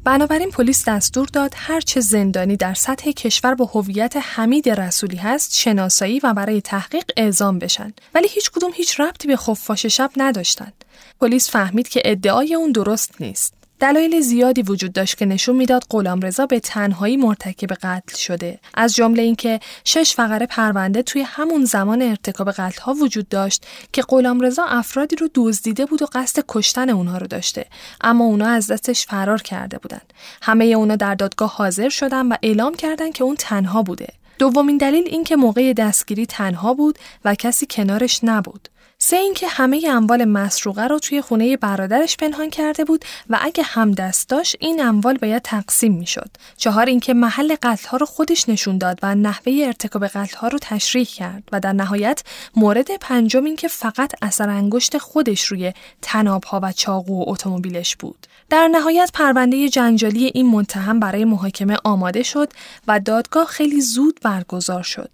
بنابراین 0.09 0.51
پلیس 0.51 0.89
دستور 0.89 1.27
داد 1.33 1.53
هر 1.57 1.81
چه 1.81 2.01
زندانی 2.01 2.57
در 2.57 2.75
سطح 2.75 3.11
کشور 3.11 3.55
با 3.55 3.65
هویت 3.65 4.17
حمید 4.17 4.69
رسولی 4.69 5.17
هست 5.17 5.57
شناسایی 5.59 6.21
و 6.21 6.35
برای 6.35 6.61
تحقیق 6.61 7.05
اعزام 7.17 7.59
بشن. 7.59 7.93
ولی 8.15 8.29
هیچ 8.29 8.51
کدوم 8.51 8.71
هیچ 8.75 9.01
ربطی 9.01 9.29
به 9.29 9.37
خفاش 9.37 9.87
شب 9.87 10.11
نداشتند 10.17 10.85
پلیس 11.21 11.51
فهمید 11.51 11.89
که 11.89 12.03
ادعای 12.05 12.55
اون 12.55 12.73
درست 12.73 13.15
نیست. 13.21 13.58
دلایل 13.81 14.21
زیادی 14.21 14.63
وجود 14.63 14.93
داشت 14.93 15.19
که 15.19 15.27
نشون 15.27 15.57
می‌داد 15.57 15.85
غلامرضا 15.91 16.47
به 16.47 16.61
تنهایی 16.61 17.17
مرتکب 17.17 17.73
قتل 17.73 18.17
شده. 18.17 18.59
از 18.75 18.95
جمله 18.95 19.23
اینکه 19.23 19.61
شش 19.85 20.15
فقره 20.15 20.47
پرونده 20.47 21.03
توی 21.03 21.23
همون 21.23 21.65
زمان 21.65 22.03
ارتکاب 22.03 22.51
قتل 22.51 22.81
ها 22.81 22.95
وجود 22.95 23.29
داشت 23.29 23.67
که 23.93 24.03
غلامرضا 24.03 24.65
افرادی 24.65 25.17
رو 25.17 25.29
دزدیده 25.35 25.87
بود 25.87 26.03
و 26.03 26.07
قصد 26.13 26.45
کشتن 26.49 26.91
اونها 26.91 27.19
رو 27.19 27.27
داشته. 27.27 27.67
اما 28.01 28.25
اونا 28.25 28.47
از 28.47 28.67
دستش 28.67 29.07
فرار 29.07 29.43
کرده 29.43 29.79
بودن. 29.79 30.01
همه 30.43 30.65
اونا 30.65 30.97
در 30.97 31.15
دادگاه 31.15 31.53
حاضر 31.57 31.89
شدن 31.89 32.27
و 32.27 32.37
اعلام 32.43 32.75
کردند 32.75 33.13
که 33.13 33.25
اون 33.25 33.37
تنها 33.39 33.83
بوده. 33.83 34.09
دومین 34.39 34.77
دلیل 34.77 35.05
این 35.07 35.25
که 35.25 35.37
موقع 35.37 35.73
دستگیری 35.73 36.27
تنها 36.27 36.75
بود 36.75 36.99
و 37.25 37.35
کسی 37.35 37.67
کنارش 37.71 38.21
نبود. 38.23 38.69
سه 39.01 39.17
اینکه 39.17 39.49
همه 39.49 39.83
اموال 39.91 40.25
مسروقه 40.25 40.87
رو 40.87 40.99
توی 40.99 41.21
خونه 41.21 41.57
برادرش 41.57 42.17
پنهان 42.17 42.51
کرده 42.51 42.85
بود 42.85 43.05
و 43.31 43.39
اگه 43.41 43.63
هم 43.63 43.93
دست 43.93 44.29
داشت 44.29 44.57
این 44.61 44.83
اموال 44.83 45.17
باید 45.17 45.43
تقسیم 45.43 45.93
می‌شد. 45.93 46.31
چهار 46.57 46.87
اینکه 46.87 47.15
محل 47.15 47.57
قتل 47.63 47.89
ها 47.89 47.97
رو 47.97 48.07
خودش 48.07 48.49
نشون 48.49 48.79
داد 48.79 48.99
و 49.03 49.15
نحوه 49.15 49.63
ارتکاب 49.67 50.07
قتل 50.07 50.37
ها 50.37 50.49
رو 50.49 50.59
تشریح 50.63 51.07
کرد 51.07 51.43
و 51.53 51.61
در 51.61 51.73
نهایت 51.73 52.23
مورد 52.57 52.97
پنجم 53.01 53.45
اینکه 53.45 53.69
فقط 53.69 54.13
اثر 54.23 54.49
انگشت 54.49 54.99
خودش 54.99 55.45
روی 55.45 55.73
تناب 56.03 56.45
ها 56.45 56.61
و 56.63 56.73
چاقو 56.73 57.21
و 57.21 57.25
اتومبیلش 57.31 57.97
بود. 57.97 58.27
در 58.51 58.69
نهایت 58.69 59.11
پرونده 59.15 59.69
جنجالی 59.69 60.31
این 60.35 60.51
متهم 60.51 61.01
برای 61.01 61.25
محاکمه 61.25 61.77
آماده 61.85 62.23
شد 62.23 62.53
و 62.89 63.01
دادگاه 63.01 63.47
خیلی 63.47 63.81
زود 63.81 64.21
برگزار 64.23 64.83
شد. 64.83 65.11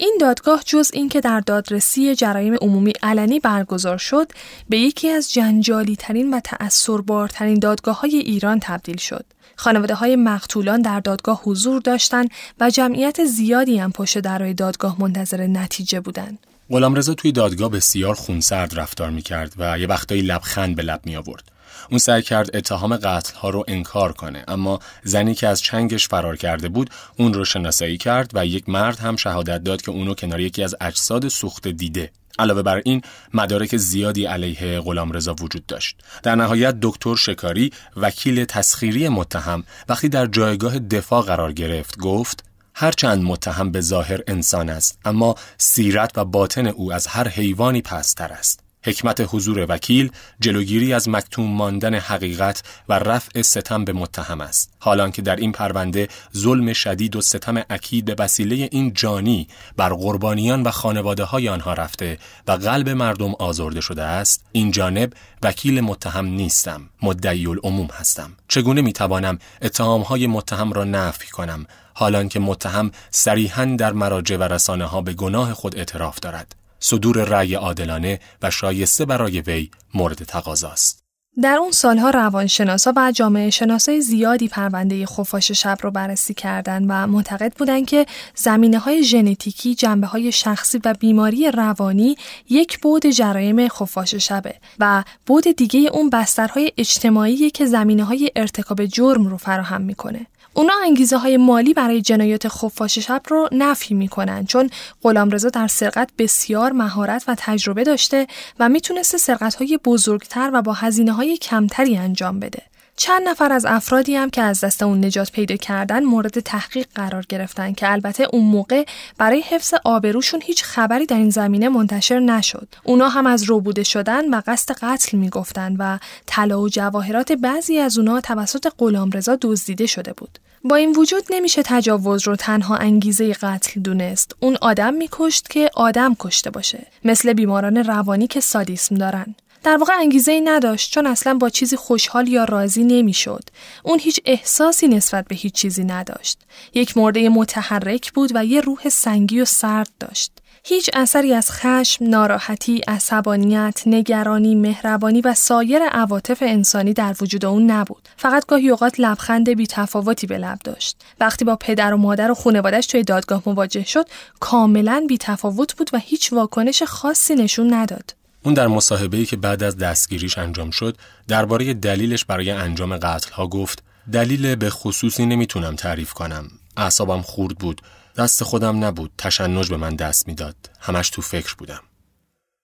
این 0.00 0.18
دادگاه 0.20 0.62
جز 0.66 0.90
اینکه 0.94 1.20
در 1.20 1.40
دادرسی 1.40 2.14
جرایم 2.14 2.54
عمومی 2.54 2.92
علنی 3.02 3.40
برگزار 3.40 3.98
شد 3.98 4.32
به 4.68 4.78
یکی 4.78 5.08
از 5.08 5.32
جنجالی 5.32 5.96
ترین 5.96 6.34
و 6.34 6.40
تأثیربارترین 6.40 7.58
دادگاه 7.58 8.00
های 8.00 8.16
ایران 8.16 8.60
تبدیل 8.62 8.96
شد. 8.96 9.24
خانواده 9.56 9.94
های 9.94 10.16
مقتولان 10.16 10.82
در 10.82 11.00
دادگاه 11.00 11.42
حضور 11.44 11.80
داشتند 11.80 12.30
و 12.60 12.70
جمعیت 12.70 13.24
زیادی 13.24 13.78
هم 13.78 13.92
پشت 13.92 14.18
درای 14.18 14.54
دادگاه 14.54 14.96
منتظر 15.00 15.46
نتیجه 15.46 16.00
بودند. 16.00 16.38
غلامرضا 16.70 17.14
توی 17.14 17.32
دادگاه 17.32 17.70
بسیار 17.70 18.14
خونسرد 18.14 18.78
رفتار 18.78 19.10
می 19.10 19.22
کرد 19.22 19.52
و 19.58 19.78
یه 19.78 19.86
وقتایی 19.86 20.22
لبخند 20.22 20.76
به 20.76 20.82
لب 20.82 21.00
می 21.04 21.16
آورد. 21.16 21.57
اون 21.90 21.98
سعی 21.98 22.22
کرد 22.22 22.56
اتهام 22.56 22.96
قتل 22.96 23.34
ها 23.34 23.50
رو 23.50 23.64
انکار 23.68 24.12
کنه. 24.12 24.44
اما 24.48 24.78
زنی 25.02 25.34
که 25.34 25.48
از 25.48 25.62
چنگش 25.62 26.08
فرار 26.08 26.36
کرده 26.36 26.68
بود 26.68 26.90
اون 27.16 27.34
رو 27.34 27.44
شناسایی 27.44 27.96
کرد 27.96 28.30
و 28.34 28.46
یک 28.46 28.68
مرد 28.68 28.98
هم 28.98 29.16
شهادت 29.16 29.64
داد 29.64 29.82
که 29.82 29.90
اونو 29.90 30.14
کنار 30.14 30.40
یکی 30.40 30.62
از 30.62 30.74
اجساد 30.80 31.28
سوخته 31.28 31.72
دیده. 31.72 32.10
علاوه 32.38 32.62
بر 32.62 32.82
این 32.84 33.02
مدارک 33.34 33.76
زیادی 33.76 34.24
علیه 34.24 34.80
غلامرضا 34.80 35.34
وجود 35.34 35.66
داشت. 35.66 35.96
در 36.22 36.34
نهایت 36.34 36.74
دکتر 36.82 37.16
شکاری 37.16 37.72
وکیل 37.96 38.44
تسخیری 38.44 39.08
متهم 39.08 39.64
وقتی 39.88 40.08
در 40.08 40.26
جایگاه 40.26 40.78
دفاع 40.78 41.22
قرار 41.22 41.52
گرفت 41.52 41.98
گفت 41.98 42.44
هرچند 42.74 43.22
متهم 43.22 43.70
به 43.70 43.80
ظاهر 43.80 44.20
انسان 44.26 44.68
است 44.68 44.98
اما 45.04 45.34
سیرت 45.58 46.18
و 46.18 46.24
باطن 46.24 46.66
او 46.66 46.92
از 46.92 47.06
هر 47.06 47.28
حیوانی 47.28 47.82
پستر 47.82 48.32
است. 48.32 48.67
حکمت 48.84 49.34
حضور 49.34 49.66
وکیل 49.68 50.10
جلوگیری 50.40 50.92
از 50.92 51.08
مکتوم 51.08 51.50
ماندن 51.50 51.94
حقیقت 51.94 52.62
و 52.88 52.98
رفع 52.98 53.42
ستم 53.42 53.84
به 53.84 53.92
متهم 53.92 54.40
است. 54.40 54.72
حالان 54.78 55.12
که 55.12 55.22
در 55.22 55.36
این 55.36 55.52
پرونده 55.52 56.08
ظلم 56.36 56.72
شدید 56.72 57.16
و 57.16 57.20
ستم 57.20 57.62
اکید 57.70 58.04
به 58.04 58.16
وسیله 58.18 58.68
این 58.72 58.92
جانی 58.92 59.48
بر 59.76 59.88
قربانیان 59.88 60.62
و 60.62 60.70
خانواده 60.70 61.24
های 61.24 61.48
آنها 61.48 61.72
رفته 61.72 62.18
و 62.46 62.52
قلب 62.52 62.88
مردم 62.88 63.34
آزرده 63.38 63.80
شده 63.80 64.02
است 64.02 64.44
این 64.52 64.70
جانب 64.70 65.12
وکیل 65.42 65.80
متهم 65.80 66.26
نیستم 66.26 66.90
مدعی 67.02 67.46
العموم 67.46 67.88
هستم. 67.92 68.32
چگونه 68.48 68.80
می 68.80 68.92
توانم 68.92 69.38
اتهام 69.62 70.02
های 70.02 70.26
متهم 70.26 70.72
را 70.72 70.84
نفی 70.84 71.30
کنم؟ 71.30 71.66
حالان 71.94 72.28
که 72.28 72.40
متهم 72.40 72.90
صریحا 73.10 73.64
در 73.64 73.92
مراجع 73.92 74.36
و 74.36 74.42
رسانه 74.42 74.84
ها 74.84 75.00
به 75.00 75.12
گناه 75.12 75.54
خود 75.54 75.76
اعتراف 75.76 76.20
دارد. 76.20 76.57
صدور 76.80 77.24
رأی 77.24 77.54
عادلانه 77.54 78.20
و 78.42 78.50
شایسته 78.50 79.04
برای 79.04 79.40
وی 79.40 79.70
مورد 79.94 80.24
تقاضاست. 80.24 81.08
در 81.42 81.56
اون 81.56 81.70
سالها 81.70 82.10
روانشناسا 82.10 82.92
و 82.96 83.12
جامعه 83.12 83.50
شناسای 83.50 84.00
زیادی 84.00 84.48
پرونده 84.48 85.06
خفاش 85.06 85.52
شب 85.52 85.78
رو 85.80 85.90
بررسی 85.90 86.34
کردند 86.34 86.86
و 86.88 87.06
معتقد 87.06 87.52
بودند 87.58 87.86
که 87.86 88.06
زمینه 88.34 88.78
های 88.78 89.04
ژنتیکی، 89.04 89.74
جنبه 89.74 90.06
های 90.06 90.32
شخصی 90.32 90.80
و 90.84 90.94
بیماری 91.00 91.50
روانی 91.50 92.16
یک 92.50 92.78
بود 92.78 93.06
جرایم 93.06 93.68
خفاش 93.68 94.14
شبه 94.14 94.54
و 94.78 95.04
بود 95.26 95.44
دیگه 95.56 95.80
اون 95.92 96.10
بسترهای 96.10 96.72
اجتماعی 96.76 97.50
که 97.50 97.66
زمینه 97.66 98.04
های 98.04 98.30
ارتکاب 98.36 98.86
جرم 98.86 99.26
رو 99.26 99.36
فراهم 99.36 99.80
می‌کنه. 99.80 100.26
اونا 100.58 100.72
انگیزه 100.84 101.16
های 101.16 101.36
مالی 101.36 101.74
برای 101.74 102.02
جنایات 102.02 102.48
خفاش 102.48 102.98
شب 102.98 103.22
رو 103.28 103.48
نفی 103.52 103.94
می‌کنن 103.94 104.46
چون 104.46 104.70
غلامرضا 105.02 105.48
در 105.48 105.66
سرقت 105.66 106.10
بسیار 106.18 106.72
مهارت 106.72 107.24
و 107.28 107.34
تجربه 107.38 107.84
داشته 107.84 108.26
و 108.58 108.68
می‌تونسته 108.68 109.18
سرقت 109.18 109.54
های 109.54 109.78
بزرگتر 109.84 110.50
و 110.52 110.62
با 110.62 110.72
هزینه 110.72 111.12
های 111.12 111.36
کمتری 111.36 111.96
انجام 111.96 112.40
بده. 112.40 112.62
چند 113.00 113.28
نفر 113.28 113.52
از 113.52 113.66
افرادی 113.66 114.16
هم 114.16 114.30
که 114.30 114.42
از 114.42 114.60
دست 114.60 114.82
اون 114.82 115.04
نجات 115.04 115.32
پیدا 115.32 115.56
کردن 115.56 116.04
مورد 116.04 116.40
تحقیق 116.40 116.86
قرار 116.94 117.24
گرفتن 117.28 117.72
که 117.72 117.92
البته 117.92 118.28
اون 118.32 118.44
موقع 118.44 118.84
برای 119.18 119.40
حفظ 119.40 119.74
آبروشون 119.84 120.40
هیچ 120.44 120.64
خبری 120.64 121.06
در 121.06 121.16
این 121.16 121.30
زمینه 121.30 121.68
منتشر 121.68 122.18
نشد. 122.18 122.68
اونا 122.84 123.08
هم 123.08 123.26
از 123.26 123.42
روبوده 123.42 123.82
شدن 123.82 124.34
و 124.34 124.42
قصد 124.46 124.74
قتل 124.82 125.18
می‌گفتن 125.18 125.76
و 125.78 125.98
طلا 126.26 126.60
و 126.60 126.68
جواهرات 126.68 127.32
بعضی 127.32 127.78
از 127.78 127.98
اونا 127.98 128.20
توسط 128.20 128.72
غلامرضا 128.78 129.38
دزدیده 129.42 129.86
شده 129.86 130.12
بود. 130.12 130.38
با 130.64 130.76
این 130.76 130.92
وجود 130.96 131.22
نمیشه 131.30 131.62
تجاوز 131.64 132.26
رو 132.26 132.36
تنها 132.36 132.76
انگیزه 132.76 133.32
قتل 133.32 133.80
دونست. 133.80 134.36
اون 134.40 134.56
آدم 134.60 134.94
میکشت 134.94 135.50
که 135.50 135.70
آدم 135.74 136.16
کشته 136.18 136.50
باشه. 136.50 136.86
مثل 137.04 137.32
بیماران 137.32 137.76
روانی 137.76 138.26
که 138.26 138.40
سادیسم 138.40 138.94
دارن. 138.94 139.34
در 139.62 139.76
واقع 139.76 139.92
انگیزه 139.92 140.32
ای 140.32 140.40
نداشت 140.40 140.92
چون 140.92 141.06
اصلا 141.06 141.34
با 141.34 141.48
چیزی 141.48 141.76
خوشحال 141.76 142.28
یا 142.28 142.44
راضی 142.44 142.84
نمی‌شد. 142.84 143.42
اون 143.82 143.98
هیچ 143.98 144.20
احساسی 144.24 144.88
نسبت 144.88 145.28
به 145.28 145.36
هیچ 145.36 145.54
چیزی 145.54 145.84
نداشت. 145.84 146.38
یک 146.74 146.96
مرده 146.96 147.28
متحرک 147.28 148.12
بود 148.12 148.30
و 148.34 148.44
یه 148.44 148.60
روح 148.60 148.88
سنگی 148.88 149.40
و 149.40 149.44
سرد 149.44 149.90
داشت. 150.00 150.32
هیچ 150.64 150.90
اثری 150.94 151.34
از 151.34 151.50
خشم، 151.50 152.04
ناراحتی، 152.04 152.80
عصبانیت، 152.88 153.82
نگرانی، 153.86 154.54
مهربانی 154.54 155.20
و 155.20 155.34
سایر 155.34 155.82
عواطف 155.82 156.42
انسانی 156.42 156.92
در 156.92 157.14
وجود 157.20 157.44
اون 157.44 157.70
نبود. 157.70 158.08
فقط 158.16 158.46
گاهی 158.46 158.70
اوقات 158.70 159.00
لبخند 159.00 159.50
بی 159.50 159.66
تفاوتی 159.66 160.26
به 160.26 160.38
لب 160.38 160.58
داشت. 160.64 160.96
وقتی 161.20 161.44
با 161.44 161.56
پدر 161.56 161.94
و 161.94 161.96
مادر 161.96 162.30
و 162.30 162.34
خانوادش 162.34 162.86
توی 162.86 163.02
دادگاه 163.02 163.42
مواجه 163.46 163.84
شد، 163.84 164.08
کاملا 164.40 165.04
بی 165.08 165.18
تفاوت 165.18 165.76
بود 165.76 165.90
و 165.92 165.98
هیچ 165.98 166.32
واکنش 166.32 166.82
خاصی 166.82 167.34
نشون 167.34 167.74
نداد. 167.74 168.17
اون 168.48 168.54
در 168.54 168.66
مصاحبه‌ای 168.66 169.26
که 169.26 169.36
بعد 169.36 169.62
از 169.62 169.76
دستگیریش 169.76 170.38
انجام 170.38 170.70
شد 170.70 170.96
درباره 171.28 171.74
دلیلش 171.74 172.24
برای 172.24 172.50
انجام 172.50 172.96
قتل 172.96 173.32
ها 173.32 173.46
گفت 173.46 173.82
دلیل 174.12 174.54
به 174.54 174.70
خصوصی 174.70 175.26
نمی‌تونم 175.26 175.76
تعریف 175.76 176.12
کنم 176.12 176.48
اعصابم 176.76 177.22
خورد 177.22 177.58
بود 177.58 177.82
دست 178.16 178.44
خودم 178.44 178.84
نبود 178.84 179.10
تشنج 179.18 179.70
به 179.70 179.76
من 179.76 179.96
دست 179.96 180.28
می‌داد 180.28 180.56
همش 180.80 181.10
تو 181.10 181.22
فکر 181.22 181.54
بودم 181.54 181.80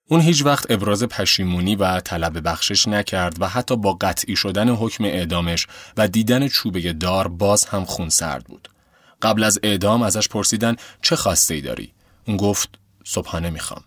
اون 0.09 0.21
هیچ 0.21 0.45
وقت 0.45 0.71
ابراز 0.71 1.03
پشیمونی 1.03 1.77
و 1.77 2.01
طلب 2.01 2.49
بخشش 2.49 2.89
نکرد 2.89 3.43
و 3.43 3.49
حتی 3.49 3.77
با 3.77 3.93
قطعی 3.93 4.37
شدن 4.37 4.69
حکم 4.69 5.05
اعدامش 5.05 5.67
و 5.97 6.09
دیدن 6.09 6.49
چوبه 6.49 6.93
دار 6.93 7.29
باز 7.29 7.65
هم 7.65 7.85
خون 7.85 8.09
سرد 8.09 8.45
بود. 8.45 8.69
قبل 9.23 9.45
از 9.45 9.59
اعدام 9.63 10.03
ازش 10.03 10.29
پرسیدن 10.29 10.77
چه 11.03 11.17
خواسته 11.17 11.55
ای 11.55 11.61
داری؟ 11.61 11.93
اون 12.27 12.37
گفت 12.37 12.69
صبحانه 13.05 13.51
می‌خوام. 13.51 13.85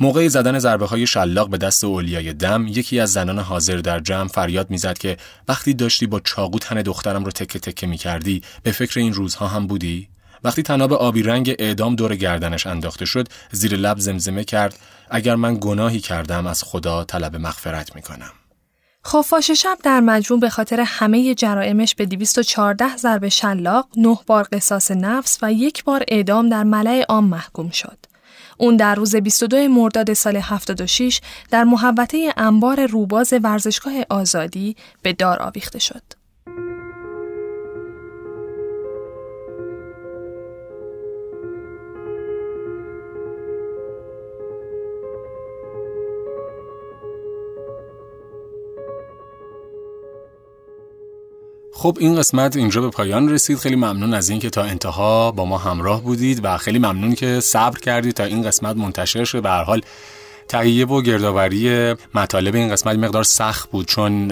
موقع 0.00 0.28
زدن 0.28 0.58
ضربه 0.58 0.86
های 0.86 1.06
شلاق 1.06 1.50
به 1.50 1.58
دست 1.58 1.84
اولیای 1.84 2.32
دم 2.32 2.66
یکی 2.68 3.00
از 3.00 3.12
زنان 3.12 3.38
حاضر 3.38 3.76
در 3.76 4.00
جمع 4.00 4.28
فریاد 4.28 4.70
می‌زد 4.70 4.98
که 4.98 5.16
وقتی 5.48 5.74
داشتی 5.74 6.06
با 6.06 6.20
چاقو 6.20 6.58
تن 6.58 6.82
دخترم 6.82 7.24
رو 7.24 7.30
تکه 7.30 7.58
تکه 7.58 7.86
می‌کردی 7.86 8.42
به 8.62 8.72
فکر 8.72 9.00
این 9.00 9.12
روزها 9.12 9.46
هم 9.46 9.66
بودی 9.66 10.08
وقتی 10.44 10.62
تناب 10.62 10.92
آبی 10.92 11.22
رنگ 11.22 11.54
اعدام 11.58 11.96
دور 11.96 12.16
گردنش 12.16 12.66
انداخته 12.66 13.04
شد 13.04 13.28
زیر 13.52 13.76
لب 13.76 13.98
زمزمه 13.98 14.44
کرد 14.44 14.78
اگر 15.10 15.36
من 15.36 15.58
گناهی 15.60 16.00
کردم 16.00 16.46
از 16.46 16.62
خدا 16.62 17.04
طلب 17.04 17.36
مغفرت 17.36 17.94
می‌کنم 17.96 18.32
خفاش 19.06 19.50
شب 19.50 19.78
در 19.82 20.00
مجموع 20.00 20.40
به 20.40 20.50
خاطر 20.50 20.80
همه 20.86 21.34
جرائمش 21.34 21.94
به 21.94 22.06
214 22.06 22.96
ضرب 22.96 23.28
شلاق، 23.28 23.88
9 23.96 24.16
بار 24.26 24.48
قصاص 24.52 24.90
نفس 24.90 25.38
و 25.42 25.52
یک 25.52 25.84
بار 25.84 26.04
اعدام 26.08 26.48
در 26.48 26.64
ملع 26.64 27.04
عام 27.08 27.24
محکوم 27.24 27.70
شد. 27.70 28.09
اون 28.60 28.76
در 28.76 28.94
روز 28.94 29.16
22 29.16 29.68
مرداد 29.68 30.12
سال 30.12 30.36
76 30.36 31.20
در 31.50 31.64
محوطه 31.64 32.34
انبار 32.36 32.86
روباز 32.86 33.34
ورزشگاه 33.42 33.92
آزادی 34.08 34.76
به 35.02 35.12
دار 35.12 35.42
آویخته 35.42 35.78
شد. 35.78 36.19
خب 51.80 51.96
این 52.00 52.16
قسمت 52.16 52.56
اینجا 52.56 52.80
به 52.80 52.90
پایان 52.90 53.28
رسید. 53.28 53.58
خیلی 53.58 53.76
ممنون 53.76 54.14
از 54.14 54.28
اینکه 54.28 54.50
تا 54.50 54.62
انتها 54.62 55.30
با 55.30 55.44
ما 55.44 55.58
همراه 55.58 56.02
بودید 56.02 56.40
و 56.44 56.58
خیلی 56.58 56.78
ممنون 56.78 57.14
که 57.14 57.40
صبر 57.40 57.78
کردید 57.78 58.14
تا 58.14 58.24
این 58.24 58.42
قسمت 58.42 58.76
منتشر 58.76 59.24
شه. 59.24 59.40
به 59.40 59.48
هر 59.48 59.62
حال 59.62 59.80
تهیه 60.50 60.86
و 60.86 61.02
گردآوری 61.02 61.94
مطالب 62.14 62.54
این 62.54 62.68
قسمت 62.68 62.96
مقدار 62.96 63.22
سخت 63.22 63.70
بود 63.70 63.86
چون 63.86 64.28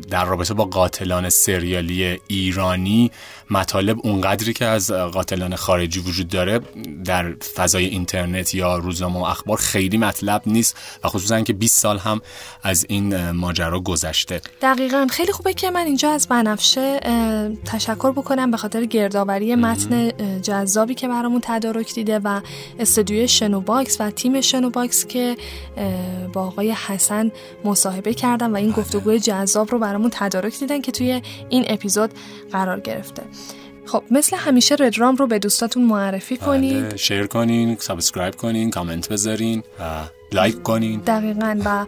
در 0.00 0.24
رابطه 0.24 0.54
با 0.54 0.64
قاتلان 0.64 1.28
سریالی 1.28 2.20
ایرانی 2.26 3.10
مطالب 3.50 3.98
اونقدری 4.02 4.52
که 4.52 4.64
از 4.64 4.90
قاتلان 4.90 5.56
خارجی 5.56 6.00
وجود 6.00 6.28
داره 6.28 6.60
در 7.04 7.32
فضای 7.54 7.84
اینترنت 7.84 8.54
یا 8.54 8.76
روزنامه 8.76 9.20
و 9.20 9.22
اخبار 9.22 9.56
خیلی 9.56 9.98
مطلب 9.98 10.42
نیست 10.46 10.76
و 11.04 11.08
خصوصا 11.08 11.40
که 11.40 11.52
20 11.52 11.78
سال 11.78 11.98
هم 11.98 12.20
از 12.62 12.86
این 12.88 13.30
ماجرا 13.30 13.80
گذشته. 13.80 14.40
دقیقا. 14.62 15.06
خیلی 15.10 15.32
خوبه 15.32 15.54
که 15.54 15.70
من 15.70 15.86
اینجا 15.86 16.10
از 16.10 16.28
بنفشه 16.28 17.00
تشکر 17.64 18.12
بکنم 18.12 18.50
به 18.50 18.56
خاطر 18.56 18.84
گردآوری 18.84 19.54
متن 19.54 20.10
جذابی 20.42 20.94
که 20.94 21.08
برامون 21.08 21.40
تدارک 21.44 21.94
دیده 21.94 22.18
و 22.18 22.40
استودیوی 22.78 23.28
شنو 23.28 23.60
باکس 23.60 24.00
و 24.00 24.10
تیم 24.10 24.40
شنو 24.40 24.70
باکس 24.70 25.06
که 25.22 25.36
با 26.32 26.42
آقای 26.46 26.70
حسن 26.70 27.32
مصاحبه 27.64 28.14
کردن 28.14 28.50
و 28.50 28.56
این 28.56 28.70
گفتگوی 28.70 29.20
جذاب 29.20 29.70
رو 29.72 29.78
برامون 29.78 30.10
تدارک 30.12 30.58
دیدن 30.58 30.80
که 30.80 30.92
توی 30.92 31.22
این 31.48 31.64
اپیزود 31.68 32.10
قرار 32.52 32.80
گرفته. 32.80 33.22
خب 33.86 34.02
مثل 34.10 34.36
همیشه 34.36 34.76
ردرام 34.80 35.16
رو 35.16 35.26
به 35.26 35.38
دوستاتون 35.38 35.84
معرفی 35.84 36.36
بله، 36.36 36.46
کنید 36.46 36.96
share 36.96 37.26
کنین 37.26 37.76
subscribe 37.80 38.34
کنین 38.34 38.70
کامنت 38.70 39.08
بذارین 39.08 39.62
و 39.80 39.82
لایک 40.32 40.62
کنین. 40.62 41.00
دقیقا 41.00 41.60
و 41.64 41.86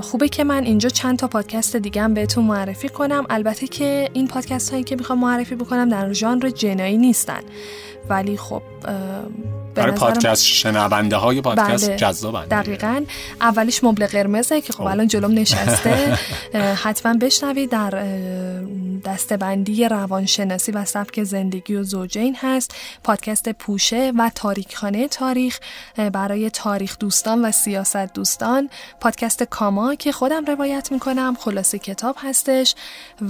خوبه 0.00 0.28
که 0.28 0.44
من 0.44 0.64
اینجا 0.64 0.88
چند 0.88 1.18
تا 1.18 1.28
پادکست 1.28 1.76
دیگه 1.76 2.02
هم 2.02 2.14
بهتون 2.14 2.44
معرفی 2.44 2.88
کنم. 2.88 3.26
البته 3.30 3.66
که 3.66 4.10
این 4.12 4.28
پادکست 4.28 4.70
هایی 4.70 4.84
که 4.84 4.96
می‌خوام 4.96 5.18
معرفی 5.18 5.54
بکنم 5.54 5.88
در 5.88 6.12
ژانر 6.12 6.50
جنایی 6.50 6.96
نیستن. 6.96 7.40
ولی 8.08 8.36
خب 8.36 8.62
برای 9.76 9.92
پادکست 9.92 10.44
شنونده 10.44 11.16
های 11.16 11.40
پادکست 11.40 11.88
بله. 11.88 11.96
جذابن. 11.96 12.46
دقیقا. 12.46 13.04
اولیش 13.40 13.84
مبل 13.84 14.06
قرمزه 14.06 14.60
که 14.60 14.72
خب 14.72 14.82
الان 14.82 15.08
جلوم 15.08 15.32
نشسته. 15.32 16.18
حتما 16.84 17.14
بشنوید 17.14 17.70
در 17.70 18.04
دستبندی 19.04 19.88
روانشناسی 19.88 20.72
و 20.72 20.84
سبک 20.84 21.24
زندگی 21.24 21.74
و 21.74 21.82
زوجین 21.82 22.36
هست. 22.40 22.74
پادکست 23.04 23.48
پوشه 23.48 24.12
و 24.18 24.30
تاریکخانه 24.34 25.08
تاریخ 25.08 25.58
برای 26.12 26.50
تاریخ 26.50 26.98
دوستان 26.98 27.44
و 27.44 27.52
سیاست 27.52 27.96
دوستان. 27.96 28.68
پادکست 29.00 29.42
کاما 29.42 29.94
که 29.94 30.12
خودم 30.12 30.44
روایت 30.44 30.92
می‌کنم 30.92 31.36
خلاصه 31.40 31.78
کتاب 31.78 32.16
هستش. 32.22 32.74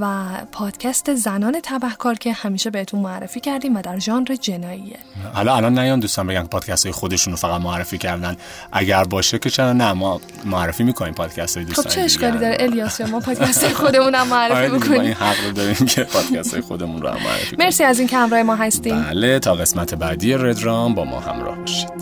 و 0.00 0.24
پادکست 0.52 1.14
زنان 1.14 1.60
تبهکار 1.62 2.14
که 2.14 2.32
همیشه 2.32 2.70
بهتون 2.70 3.00
معرفی 3.00 3.40
کردیم 3.40 3.76
و 3.76 3.82
در 3.82 3.98
ژانر 3.98 4.36
جناییه. 4.40 4.98
حالا 5.34 5.56
الان 5.56 5.78
نیان 5.78 6.00
دوستان 6.00 6.26
بگن 6.36 6.46
پادکست 6.46 6.86
های 6.86 6.92
خودشون 6.92 7.32
رو 7.32 7.36
فقط 7.36 7.60
معرفی 7.60 7.98
کردن. 7.98 8.36
اگر 8.72 9.04
باشه 9.04 9.38
که 9.38 9.50
چرا 9.50 9.72
نه؟ 9.72 9.92
ما 9.92 10.20
معرفی 10.44 10.84
می‌کنیم 10.84 11.14
پادکست 11.14 11.56
های 11.56 11.66
دوستان 11.66 11.84
خب 11.84 11.90
چه 11.90 12.00
اشکالی 12.00 12.38
داره؟ 12.38 12.56
الیاس 12.60 13.00
ما 13.00 13.20
پادکست 13.20 13.68
خودمون 13.82 14.14
هم 14.14 14.28
معرفی 14.28 14.54
آره 14.54 14.68
بکنیم. 14.68 15.00
این 15.00 15.12
حق 15.12 15.44
رو 15.44 15.52
داریم 15.52 15.86
که 15.86 16.04
پادکست 16.04 16.52
های 16.52 16.62
خودمون 16.62 17.02
رو 17.02 17.08
هم 17.08 17.22
معرفی 17.24 17.56
کنیم. 17.56 17.66
مرسی 17.66 17.84
از 17.84 17.98
این 17.98 18.08
که 18.08 18.16
همراه 18.16 18.42
ما 18.42 18.56
هستیم. 18.56 19.02
بله 19.02 19.38
تا 19.38 19.54
قسمت 19.54 19.94
بعدی 19.94 20.34
ردرام 20.34 20.94
با 20.94 21.04
ما 21.04 21.20
همراه 21.20 21.56
باشید. 21.56 21.95